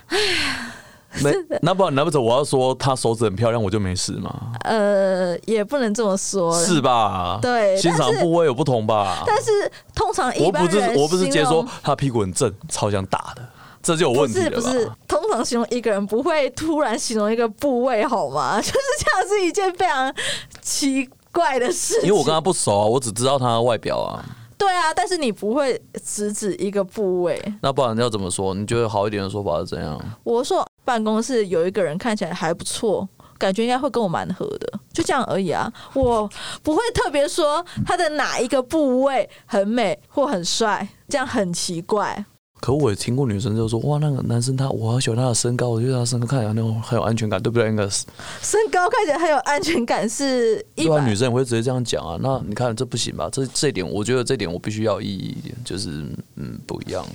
[0.08, 0.76] 哎呀。
[1.24, 4.54] 没，那不然那不走，我要说他手指很漂亮，我就没事吗？
[4.62, 7.39] 呃，也不能这么说，是吧？
[7.41, 9.24] 对，欣赏部位有不同吧？
[9.26, 9.52] 但是
[9.95, 13.41] 通常一般人，我不是我不是直接说他屁股很正，超想打的，
[13.82, 14.52] 这就有问题了。
[14.52, 18.58] 不是不是，通常形容一个人不会突然形容一个部位好吗？
[18.62, 20.13] 就是这样是一件非常
[20.62, 22.04] 奇怪的事情。
[22.04, 24.24] 因为我跟他不熟啊，我只知道他的外表啊。
[24.58, 27.41] 对啊，但是你不会只指一个部位。
[27.62, 28.54] 那不然要怎么说？
[28.54, 29.98] 你觉得好一点的说法是怎样？
[30.24, 35.71] 我说办公室有一个人看起来还不错，感觉应该会跟我蛮合的，就这样而已啊。
[35.93, 36.28] 我
[36.63, 42.25] 不会特别说他的哪一个部位很美或很帅，这样很奇怪。
[42.60, 47.69] 可我也听过女生就说，哇，那个男生他，我好喜欢他的身高，我觉得他身高看起来那种很有安全感，对不对？
[47.69, 48.04] 应该是
[48.41, 52.17] 身高看起来很有安全感是一般女生也会直接这样讲啊。
[52.19, 53.30] 那你看这不行吧？
[53.32, 56.04] 这这一点，我觉得这点我必须要意义一点，就是
[56.36, 57.06] 嗯不一样。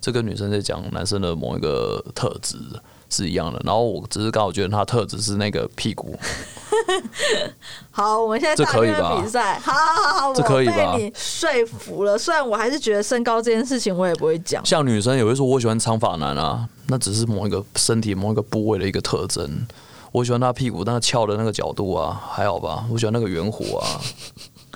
[0.00, 2.56] 这跟女生在讲男生的某一个特质
[3.08, 3.60] 是一样的。
[3.64, 6.18] 然后我只是刚好觉得他特质是那个屁股。
[7.90, 10.96] 好，我们现在大约比赛，好好好好，这可以吧？
[10.96, 12.18] 你说服了。
[12.18, 14.64] 虽然我还是觉得身高这件事情我也不会讲。
[14.64, 19.66] 像女生也会说我喜欢长发男啊，那只是某一个身体某一个部位的一个特征。
[20.12, 22.84] 我喜欢他屁股，但他翘的那个角度啊，还好吧？
[22.90, 24.00] 我喜欢那个圆弧啊。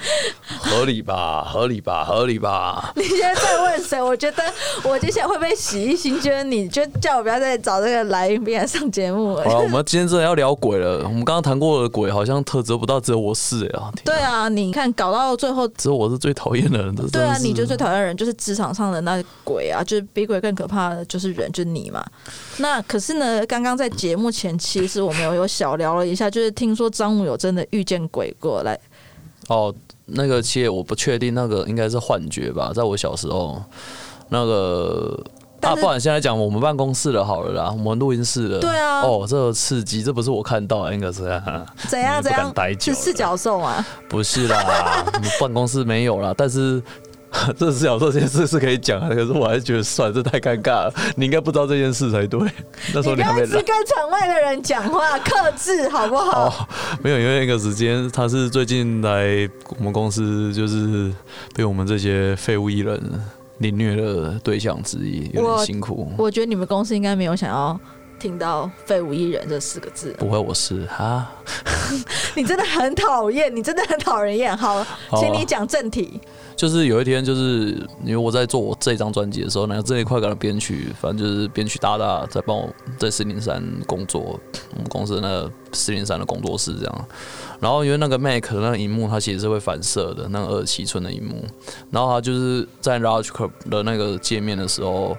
[0.47, 2.93] 合理吧，合理吧，合理吧。
[2.97, 4.03] 你现在在问谁？
[4.03, 4.43] 我觉得
[4.83, 6.21] 我接下来会不会洗一新？
[6.21, 9.45] 觉得你就叫我不要再找这个来宾来上节目了。
[9.45, 11.05] 好了，我们今天真的要聊鬼了。
[11.05, 13.93] 我们刚刚谈过的鬼，好像特质不到只有我是哎啊。
[14.05, 17.07] 对啊，你看搞到最后，只有我是最讨厌的人的。
[17.09, 22.05] 对啊，你就最讨厌的人就是职场上的那鬼啊，就是比鬼更可怕的就是人，就是你嘛。
[22.59, 28.79] 那可是呢，刚刚在节目前期，其实我们有有小聊了一下，就是听说张武有真的遇见鬼过来。
[29.49, 29.75] 哦。
[30.07, 32.73] 那个企业我不确定，那个应该是幻觉吧。
[32.75, 33.63] 在我小时候，
[34.29, 35.19] 那个
[35.63, 38.59] 啊，不然现在讲我们办公室的好了啦，我们录音室的。
[38.61, 39.01] 对啊。
[39.03, 41.23] 哦，这个刺激，这不是我看到，应该是
[41.89, 42.53] 怎样怎样？
[42.79, 43.85] 是四角兽啊？
[44.09, 45.05] 不是啦，
[45.41, 46.83] 办公室没有啦，但是。
[47.59, 50.95] 这是小说这件事是可以讲的，可是我还是觉得算了，这太尴尬了。
[51.17, 52.41] 你应该不知道这件事才对。
[52.93, 53.47] 那时候你还没来。
[53.47, 56.47] 你不要一直跟场外的人讲话，克制好不好？
[56.47, 56.53] 哦，
[57.03, 61.13] 没有，因为那个时间他是最近来我们公司，就是
[61.55, 63.01] 被我们这些废物艺人
[63.59, 66.13] 凌虐的对象之一，有点辛苦。
[66.17, 67.79] 我，我觉得你们公司应该没有想要
[68.19, 70.15] 听到“废物艺人”这四个字。
[70.19, 71.31] 不会，我是哈。
[72.35, 74.57] 你真的很讨厌，你真的很讨人厌。
[74.57, 74.85] 好，
[75.17, 76.21] 请你讲正题。
[76.57, 77.71] 就是有一天，就是
[78.05, 84.39] 因为我在做我这张专辑的时候，那个这一块的编曲，反正就是编曲大大在帮我在四零三工作，
[84.71, 87.09] 我们公司那四零三的工作室这样。
[87.61, 91.45] 然后因为那个 Mac 的那个荧幕，它其实是会反射的，那个二十七寸的荧幕。
[91.91, 95.17] 然后它就是在 Logic 的那个界面的时候，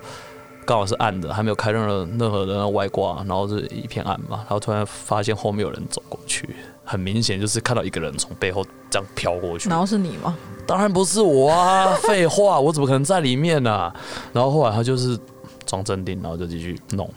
[0.65, 4.37] 刚好是暗的，还没有开任何任何的外挂，然后是一片暗嘛。
[4.37, 9.67] 然后突然发现后面有人走过去，很明显就是看到一个人从背后这样飘过去。
[9.67, 10.37] 然后是你吗？
[10.67, 11.93] 当然不是我啊！
[12.03, 13.95] 废话，我怎么可能在里面呢、啊？
[14.31, 15.19] 然后后来他就是
[15.65, 17.07] 装镇定，然后就继续弄。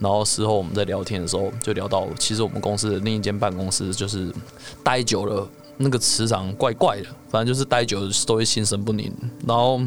[0.00, 4.32] 然后事后我们在聊天的时候，就聊到其实我们公司的另一间办公室就是
[4.82, 7.06] 待久了，那个磁场怪怪的。
[7.28, 9.12] 反正就是待久了都会心神不宁，
[9.46, 9.80] 然后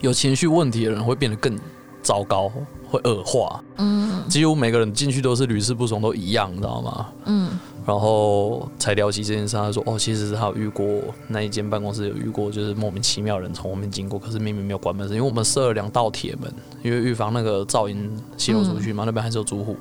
[0.00, 1.58] 有情绪问题的人会变得更
[2.00, 2.50] 糟糕，
[2.88, 3.62] 会恶化。
[3.76, 7.08] 嗯，几乎每个人进去都是屡试不爽，都一样，你知道吗？
[7.26, 7.50] 嗯，
[7.86, 10.86] 然后才聊起这件事，他说：“哦，其实是他有遇过
[11.28, 16.50] 那一间办公室有遇过，就是莫名其妙的人从后面经过，可是明明没有关门，是因为我们设了两道铁门，
[16.82, 19.76] 因为预防那个噪音泄露出去嘛，嗯、那边还是有住户。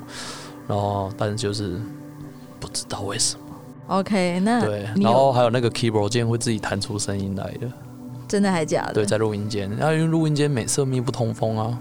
[0.68, 1.80] 然后，但是就是
[2.60, 3.42] 不知道为什么。”
[3.88, 7.70] OK，那对，然后还有那个 keyboard 键会自己弹出声音来的，
[8.30, 8.94] 真的还假的？
[8.94, 11.78] 对，在录音间，然后因为录音间每次密不通风啊，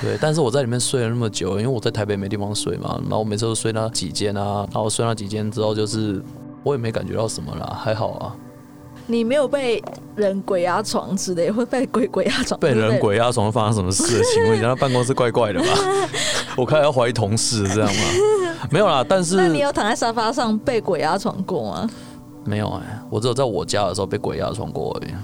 [0.00, 0.18] 对。
[0.20, 6.22] 但是我在里面睡了那么久，因为我在台北没地方睡嘛，然后我每次都睡那几间啊，然后睡那几间之后，就是
[6.62, 8.36] 我也没感觉到什么啦，还好啊。
[9.06, 9.82] 你没有被
[10.16, 12.58] 人鬼压床之类，会被鬼鬼压床？
[12.58, 14.22] 被人鬼压床发生什么事？
[14.32, 15.66] 请问一下，那办公室怪怪的吧？
[16.56, 18.02] 我看要怀疑同事这样吗？
[18.70, 21.90] 没有啦，但是那你有躺在沙发上被鬼压床过吗？
[22.44, 25.14] 没有哎、欸，我只有在我家的时候被鬼压床过而已。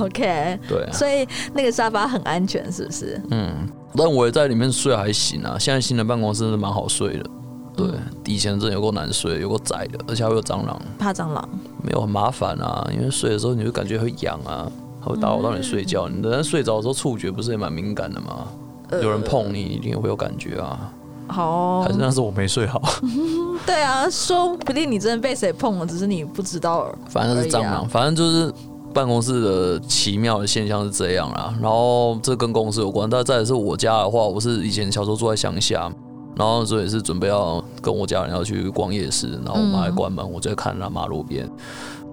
[0.00, 3.20] OK，对、啊，所以那个沙发很安全，是不是？
[3.30, 5.56] 嗯，但我也在里面睡还行啊。
[5.58, 7.30] 现在新的办公室是蛮好睡的。
[7.76, 7.86] 对，
[8.24, 10.80] 以前真的有够难睡，有够窄的，而且还会有蟑螂。
[10.98, 11.46] 怕蟑螂？
[11.82, 14.70] 没有，很麻烦啊，因为睡的时候你就感觉会痒啊，
[15.02, 16.08] 它会打扰到你睡觉。
[16.08, 18.46] 嗯、你等下睡着的时候触觉不是也蛮敏感的吗？
[18.88, 20.90] 呃、有人碰你一定会有感觉啊。
[21.28, 22.80] 好、哦，还是那是我没睡好。
[23.66, 26.88] 对啊，说不定你真的被谁碰了，只是你不知道。
[27.08, 28.50] 反正是蟑螂，反正就是
[28.96, 31.54] 办公室的奇妙的现象是这样啦。
[31.60, 35.92] 然后这跟公司有关，但再也是我家的话，我是以前小时候住在乡下。
[36.34, 41.50] 然后所以是准备要跟我家人要去逛夜市，然后我妈还关门，我就看那马路边，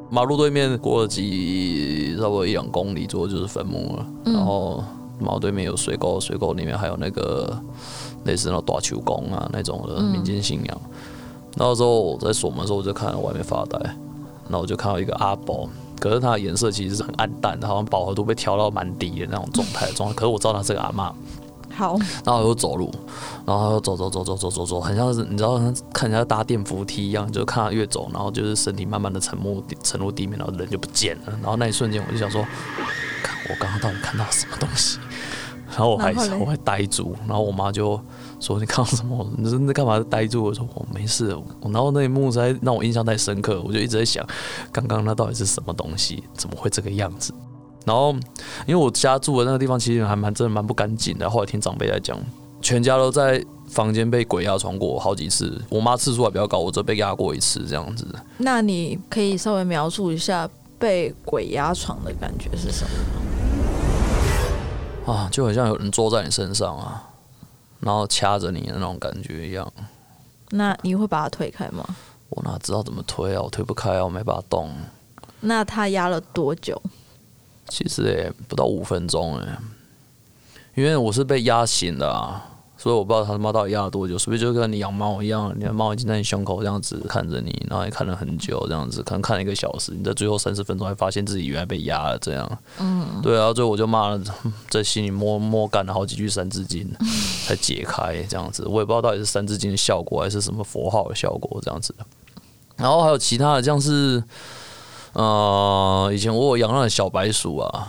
[0.09, 4.05] 马路对面过了几差不多一两公里左右就是坟墓了。
[4.23, 4.81] 然后
[5.19, 7.53] 马路对面有水沟，水沟里面还有那个
[8.23, 10.81] 类似那种大树公啊那种的民间信仰。
[11.55, 13.77] 那时候我在锁门的时候，我就看到外面发呆，
[14.47, 15.67] 然后我就看到一个阿宝，
[16.03, 20.15] 可是它的颜色其实是很暗淡的，好像饱和度被调到蛮低的那种状态状态。
[20.15, 21.13] 可是我知道它是个阿嬷。
[21.73, 22.93] 好，然后又走路，
[23.45, 25.57] 然后又走走走走走走走，很像是你知道，
[25.93, 31.33] 看人家搭电扶梯一样，就看他越走，然后就是身体慢慢的沉没沉入地面，然后人就不见了。
[31.41, 32.45] 然后那一瞬间，我就想说，
[33.23, 34.99] 看我刚刚到底看到什么东西？
[35.69, 37.97] 然后我还我还呆住，然后我妈就
[38.43, 39.25] 说：“你看到什么？
[39.37, 39.97] 你真的干嘛？
[40.09, 41.29] 呆住？”我说：“我没事。”
[41.63, 44.25] 然后那一幕实在让我印象太深刻，我就一直在想，
[44.71, 46.23] 刚刚那到底是什么东西？
[46.35, 47.33] 怎么会这个样子？
[47.85, 48.13] 然后，
[48.65, 51.29] 因为我家住的那个地方其实还蛮真的蛮不干净的。
[51.29, 52.17] 后来听长辈在讲，
[52.61, 55.61] 全家都在房间被鬼压床过好几次。
[55.69, 58.07] 我妈次数还比较高，我只被压过一次这样子。
[58.37, 62.89] 那你可以稍微描述一下被鬼压床的感觉是什么
[65.05, 65.13] 吗？
[65.13, 67.03] 啊，就好像有人坐在你身上啊，
[67.83, 69.71] 然后掐着你的那种感觉一样。
[70.49, 71.83] 那你会把它推开吗？
[72.29, 73.41] 我哪知道怎么推啊？
[73.41, 74.69] 我推不开啊，我没办法动。
[75.41, 76.81] 那他压了多久？
[77.67, 79.57] 其实也不到五分钟哎，
[80.75, 82.52] 因为我是被压醒的啊，
[82.83, 94.21] 所以我不知道他他妈到底压了多久，是不是就跟你养猫一样，你的猫已经在你胸口这样子看着你，然后也看了很久这样子，可能看了一个小时，你在最后三十分钟还发现自己原来被压了这样，嗯，对啊，最后我就骂了，
[94.69, 96.85] 在心里默默干了好几句三字经
[97.47, 101.95] 才解开这样子，我也不知道到底是三字经的效果还是什么佛号的效果这样子，
[102.75, 104.21] 然后还有其他的像是。
[105.13, 107.87] 呃，以前我有养那个小白鼠啊，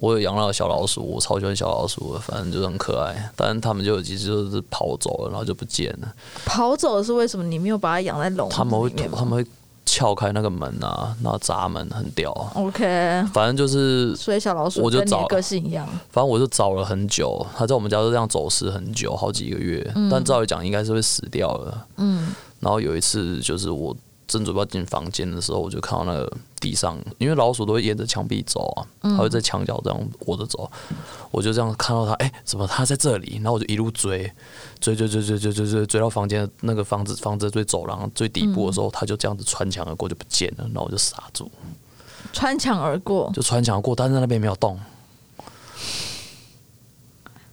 [0.00, 3.30] 我有养那个小老鼠，我超喜欢小老鼠的，反正就是很可爱。
[3.34, 6.08] 但是他们就有几只就是跑走了，然后就不见了。
[6.44, 7.44] 跑走的是为什么？
[7.44, 8.48] 你没有把它养在笼？
[8.48, 9.46] 他们会，他们会
[9.84, 12.30] 撬开那个门啊，然后砸门很屌。
[12.54, 15.86] OK，反正就是，所以小老鼠我就找个性一样。
[16.10, 19.84] 反正我就找了很久，它在我们家就这样走失很久，好几个月。
[19.96, 21.86] 嗯、但照理讲，应该是会死掉了。
[21.96, 22.32] 嗯。
[22.60, 23.96] 然后有一次，就是我。
[24.28, 30.70] 正准备要进房间的时候，我就看到那个地上，因为老鼠都会沿着墙壁走啊，它会在墙角这样窝着走。
[31.30, 33.36] 我就这样看到它，哎，怎么它在这里？
[33.36, 34.30] 然后我就一路追，
[34.78, 40.64] 追追追追追追追追到房间那个房子房子最走廊最底部的时候，它就这样子穿墙而过就不见了。
[40.66, 41.50] 然后我就傻住，
[42.32, 44.78] 穿墙而过，就穿墙而过，但是那边没有动。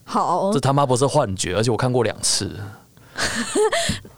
[0.04, 2.60] 好，这他妈不是幻觉，而且我看过两次。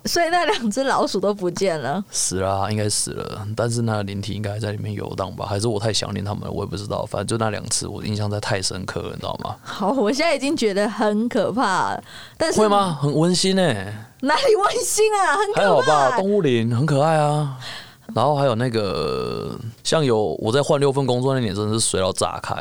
[0.06, 3.45] 所以那两只老鼠都不见了，死了啊，应该死了。
[3.56, 5.45] 但是那个灵体应该还在里面游荡吧？
[5.45, 6.51] 还是我太想念他们了？
[6.51, 7.06] 我也不知道。
[7.06, 9.56] 反正就那两次，我印象在太深刻了，你知道吗？
[9.63, 11.99] 好，我现在已经觉得很可怕，
[12.38, 12.97] 但是会吗？
[13.01, 13.63] 很温馨呢，
[14.21, 15.36] 哪里温馨啊？
[15.36, 16.17] 很可怕，还好吧？
[16.17, 17.58] 动物林很可爱啊。
[18.15, 22.56] 然后还有那个，像有我在换六份工作那年，真的是水到炸开。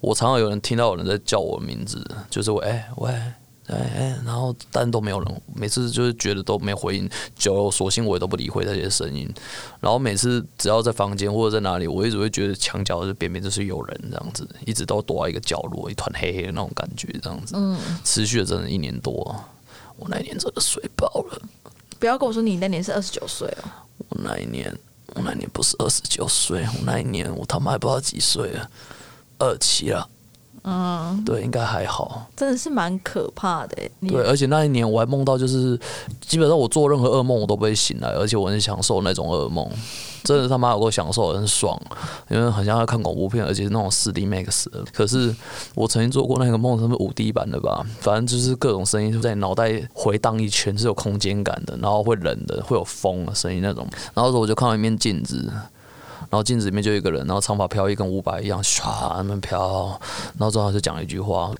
[0.00, 3.12] 我常常有人听到有人在叫我的名字，就是我哎喂。
[3.70, 9.32] 哎哎，然后但都没有人，每次就是觉得都没回应，就索性我也都不理会这些声音。
[9.80, 19.14] 然后每次只要在房间或者在哪里，我一直会觉得墙角的边边就是有人这样子，一直都躲在一个角落，一团黑黑的那种感觉，这样子，嗯，持续了整整一年多，
[19.96, 21.40] 我那一年真的睡爆了。
[21.98, 23.70] 不要跟我说你那年是二十九岁哦，
[24.08, 24.74] 我那一年，
[25.14, 28.70] 我那年不是二十九岁，我那一年我他妈还不知道几岁了，
[29.38, 30.08] 二七了。
[30.62, 33.76] 嗯，对，应该还好，真的是蛮可怕的。
[34.06, 35.78] 对，而且那一年我还梦到，就是
[36.20, 39.66] 基本上我做任何噩梦我都不会醒来，而且我很享受那种噩梦，
[40.22, 41.80] 真的他妈有够享受，很爽，
[42.28, 44.84] 因为很像要看恐怖片，而且是那种四 D Max 的。
[44.92, 45.34] 可是
[45.74, 47.82] 我曾经做过那个梦，是不是五 D 版的吧？
[48.00, 53.88] 反正就是各种声音就在脑袋回荡一圈，是有空间感的，然后会冷的，会有风的声音那种。
[54.12, 55.50] 然后我就看到一面镜子。
[56.30, 60.00] 然后镜子里面就一个人，然后长发飘逸，跟伍佰一样，唰那么飘。
[60.38, 61.50] 然后之后他就讲了一句话，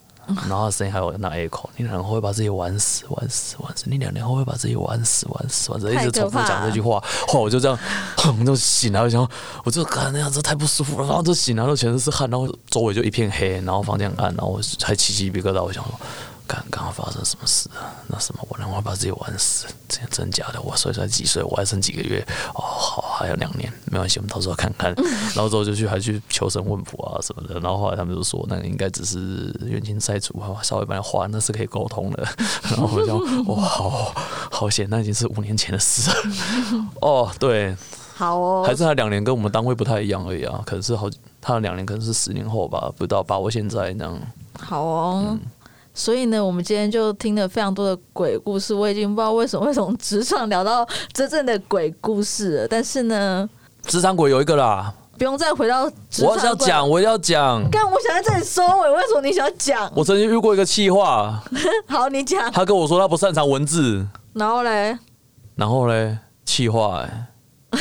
[0.48, 3.86] 然后声音还有那 echo：“ 你两年后会把自己玩死，玩死，玩死。
[3.88, 7.02] 你两年后会把自己玩死，玩死，玩死。”一直重复讲这句话。
[7.26, 7.76] 后来我就这样，
[8.16, 9.28] 哼，就醒来，我想，
[9.64, 15.92] 我就感觉那样子太不舒服了，然后就醒来，然后全身是汗，然后周围就一片黑，然后房间很暗，然后我还起鸡皮疙瘩，我想说。
[16.70, 17.94] 刚刚发生什么事啊？
[18.08, 19.66] 那什么，我能会把自己玩死？
[19.88, 20.60] 真真假的？
[20.62, 21.42] 我所以才几岁？
[21.42, 22.24] 我还剩几个月？
[22.54, 24.92] 哦，好，还有两年，没关系，我们到时候看看。
[25.34, 27.60] 然后之后就去还去求神问卜啊什么的。
[27.60, 32.26] 然后后来他们就说，那个应该只是冤亲债主，稍微把它还，那是可以沟通的。
[32.70, 33.16] 然后我就
[33.52, 34.14] 哇，好
[34.50, 36.16] 好险，那已经是五年前的事了。
[37.00, 37.76] 哦，对，
[38.16, 40.62] 好哦，还是他两年，跟我们单位不太一样而已啊。
[40.66, 41.08] 可能是好，
[41.40, 44.20] 他的两年可能是十年后吧，不知道，把握现在这样。
[44.58, 45.24] 好哦。
[45.30, 45.40] 嗯
[45.92, 48.72] 所以呢，我们今天就听了非常多的鬼故事。
[48.72, 52.68] 我已经不知道为什么会从职场聊到真正的鬼故事了。
[52.68, 53.48] 但是呢，
[53.82, 56.28] 职场鬼有一个啦，不用再回到职场。
[56.28, 57.68] 我要讲，我要讲。
[57.70, 59.92] 刚我想在这里收尾，为什么你想讲？
[59.94, 61.42] 我曾经遇过一个气话。
[61.88, 62.50] 好，你讲。
[62.52, 64.06] 他跟我说他不擅长文字。
[64.32, 64.96] 然后嘞？
[65.56, 66.16] 然后嘞？
[66.44, 67.26] 气话哎。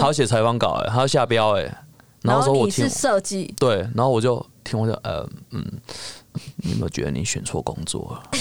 [0.00, 1.84] 他要写采访稿哎，他要下标哎。
[2.22, 3.54] 然后说我是设计。
[3.58, 5.62] 对，然后我就听我就呃嗯。
[6.64, 8.38] 你有没有觉得你选错工作了？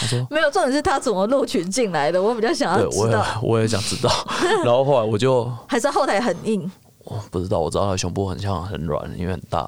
[0.00, 3.06] 他说没有，重点是他怎么录取进来的，我比较想要知道。
[3.06, 4.10] 对，我也我也想知道。
[4.64, 6.70] 然后后来我就 还是后台很硬。
[7.04, 9.60] 我不知道，我知道他胸部很像很软，因为很大。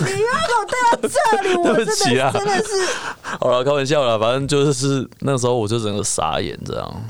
[0.00, 2.70] 你要我带到这里， 我真的对不起啊，真的是。
[3.40, 7.02] 好了，开玩笑了，反正就是那时候我就整个傻眼这样。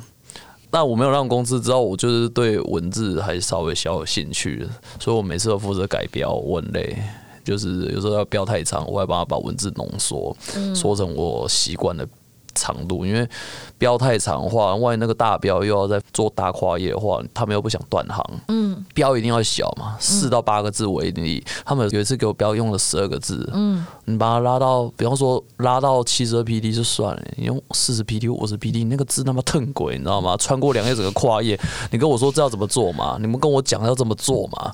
[0.71, 4.67] 但我没有让公司知道，我就是对文字还稍微小有兴趣，
[4.99, 6.97] 所以我每次都负责改标，我很累。
[7.45, 10.35] 就是有时候要标太长，我还帮他把文字浓缩，
[10.75, 12.07] 缩成我习惯的
[12.55, 13.05] 长度。
[13.05, 13.29] 因为
[13.77, 18.25] 标太长的话，万一那个大标又要再做大跨页的话，他们又不想断行。
[18.49, 21.45] 嗯，标一定要小嘛，四到八个字为例。
[21.67, 23.49] 他们有一次给我标用了十二个字。
[23.53, 30.37] 嗯，你把它拉到，比方说拉到七十二 PD 就算了，你用四十 PD、五十 PD，那个字他妈腾鬼，你知道吗？
[30.37, 31.59] 穿过两页整个跨页，
[31.91, 33.19] 你跟我说这要怎么做嘛？
[33.21, 34.73] 你们跟我讲要怎么做嘛？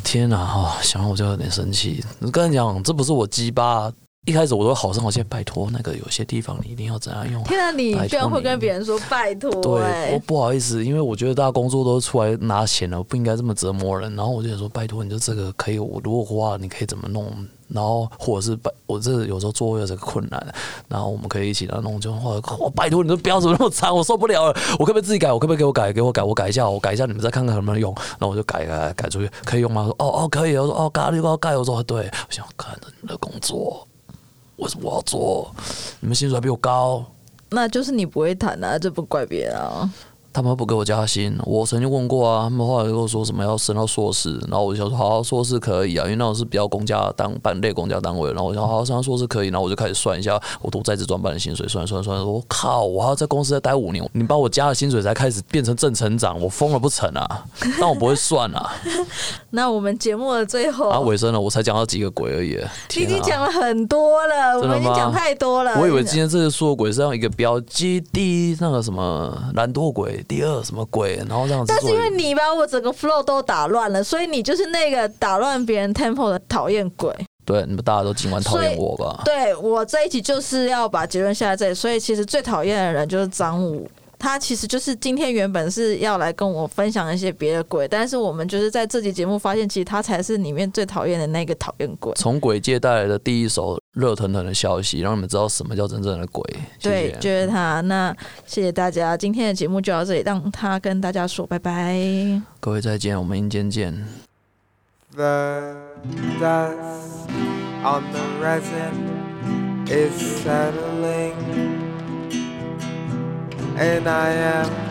[0.00, 0.78] 天呐，哈！
[0.82, 2.04] 想让我就有点生气。
[2.20, 3.90] 我跟你讲，这不是我鸡巴。
[4.26, 7.42] 一开始我都好声好气，拜托那个有些地方你一定要怎样用。
[7.44, 9.50] 天啊，你居然会跟别人说拜托？
[9.62, 14.14] 对，我不好意思，因为我觉得大家工作都出来拿钱了，我不应该这么折磨人。
[14.14, 17.32] 然后我就想说，拜托，你就这个可以，我如果花你可以怎么弄？
[17.72, 20.54] 然后或者是拜我这有时候做有这个困难，
[20.88, 22.00] 然后我们可以一起来弄。
[22.00, 24.56] 就或者我拜托你的标准那么长，我受不了了。
[24.78, 25.32] 我可不可以自己改？
[25.32, 25.92] 我可不可以给我改？
[25.92, 26.22] 给我改？
[26.22, 27.94] 我改一下，我改一下，你们再看看能不能用。
[27.94, 29.84] 然后我就改改改出去，可以用吗？
[29.84, 30.56] 说哦哦可以。
[30.56, 31.56] 我说哦，嘎你给我改。
[31.56, 33.86] 我说对，我想看着你们的工作，
[34.56, 35.54] 为什么我要做？
[36.00, 37.04] 你们薪水还比我高，
[37.50, 39.88] 那就是你不会谈啊，这不怪别人啊。
[40.32, 57.44] 他们不给我加薪，我曾经问过啊，他们后来跟我说什么要升到硕士，然后我就想说好，好，硕士可以啊，因为那种是比较公家当，半类公家单位，然后我想好，好升到硕士可以，然后我就开始算一下我读在职专班的薪水，算算算，我靠，我还要在公司再待五年，你把我加了薪水才开始变成正成长，我疯了不成啊？
[57.80, 58.70] 但我不会算啊。
[59.50, 65.76] 那我们节目的最后啊尾声了，我才讲到几个鬼而已，啊， 已经讲了很多了，我们已经讲太多了。
[65.80, 70.19] 我以为今天这个说鬼是用一个标记第一那个什么懒惰鬼。
[70.24, 71.16] 第二什么鬼？
[71.28, 71.72] 然后这样子。
[71.72, 77.14] 但是因为你把我整个 flow 都打乱了，所以你就是那个打乱别人 tempo 的讨厌鬼。
[77.44, 79.22] 对，你们大家都今晚讨厌我吧？
[79.24, 81.74] 对，我这一集就是要把结论下在这里。
[81.74, 83.88] 所以其实最讨厌的人就是张武。
[84.22, 92.12] 他其实就是今天原本是要来跟我分享一些别的鬼，但是我们就是在这集节目发现，其实他才是里面最讨厌的那个讨厌鬼。
[92.16, 96.42] 从鬼界带来的第一手热腾腾的消息，让你们知道什么叫真正的鬼。
[96.80, 97.80] 对，谢谢就是他。
[97.82, 98.16] 那
[98.46, 101.98] 谢谢大家，今天的节目就到这里，让他跟大家说拜拜。
[102.60, 104.06] 各位再见，我们阴间见。
[105.16, 105.74] The
[109.86, 111.34] is settling,
[113.76, 114.89] and I am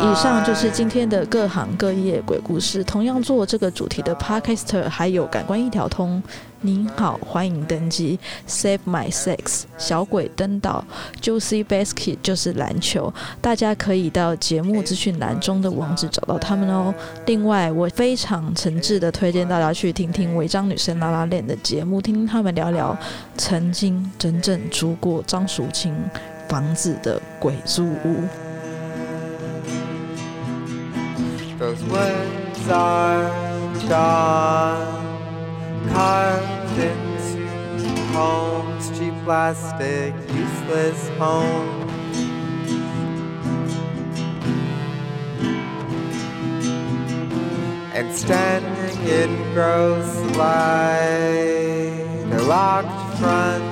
[0.00, 2.84] 以上就是今天的各行各业鬼故事。
[2.84, 6.22] 同样做这个主题的 Podcaster 还有感官一条通。
[6.64, 8.18] 您好，欢迎登机。
[8.48, 10.82] Save my sex，小鬼登岛。
[11.20, 13.12] Juicy Basket 就是篮球，
[13.42, 16.94] 大家可以到节目资讯栏中的网址找到他们哦。
[17.26, 22.96] 另外，我非常诚挚的推荐大家去听听违章女生拉拉链的节目，听听他们聊聊
[23.36, 25.94] 曾经真正租过张淑清
[26.48, 28.24] 房子的鬼租屋。
[35.90, 41.92] Carved into homes, cheap plastic, useless homes.
[47.94, 53.64] And standing in gross light, a locked front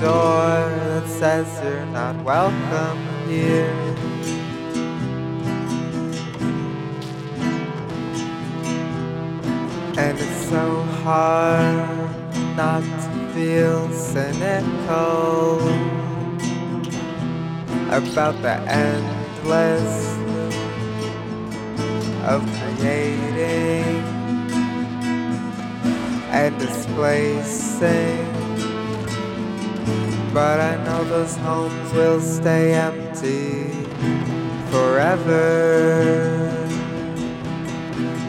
[0.00, 3.72] door that says you're not welcome here.
[9.96, 12.16] And it's so hard
[12.56, 15.60] not to feel cynical
[17.92, 20.16] about the endless
[22.24, 24.00] of creating
[26.32, 28.24] and displacing.
[30.32, 33.68] But I know those homes will stay empty
[34.70, 36.50] forever.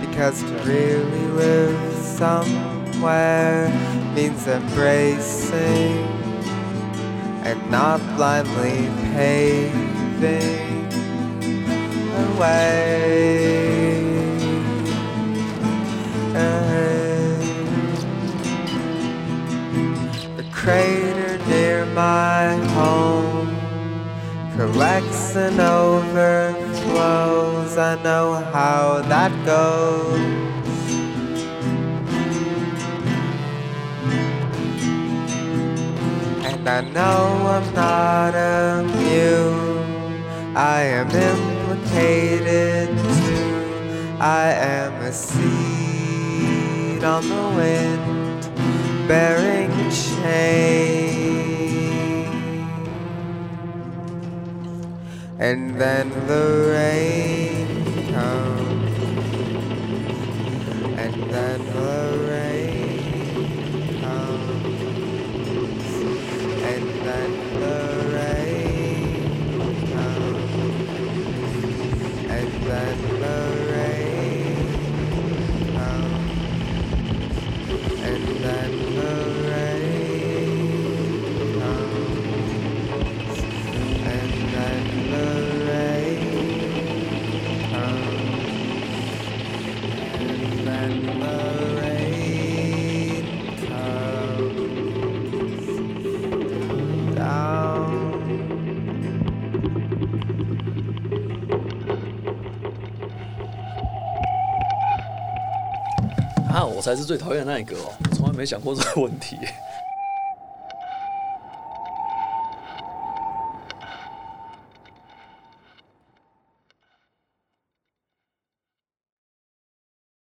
[0.02, 3.70] Because to really live somewhere
[4.16, 5.98] means embracing
[7.44, 9.74] and not blindly paving
[12.14, 13.36] the way.
[20.38, 23.50] The crater near my home
[24.56, 26.18] collects and overflows.
[27.78, 30.45] I know how that goes.
[36.68, 40.26] And I know I'm not immune.
[40.56, 44.18] I am implicated too.
[44.20, 48.50] I am a seed on the wind,
[49.08, 50.26] bearing change.
[55.38, 57.65] And then the rain
[106.86, 107.92] 才是最讨厌的那一个哦！
[108.14, 109.36] 从来没想过这个问题。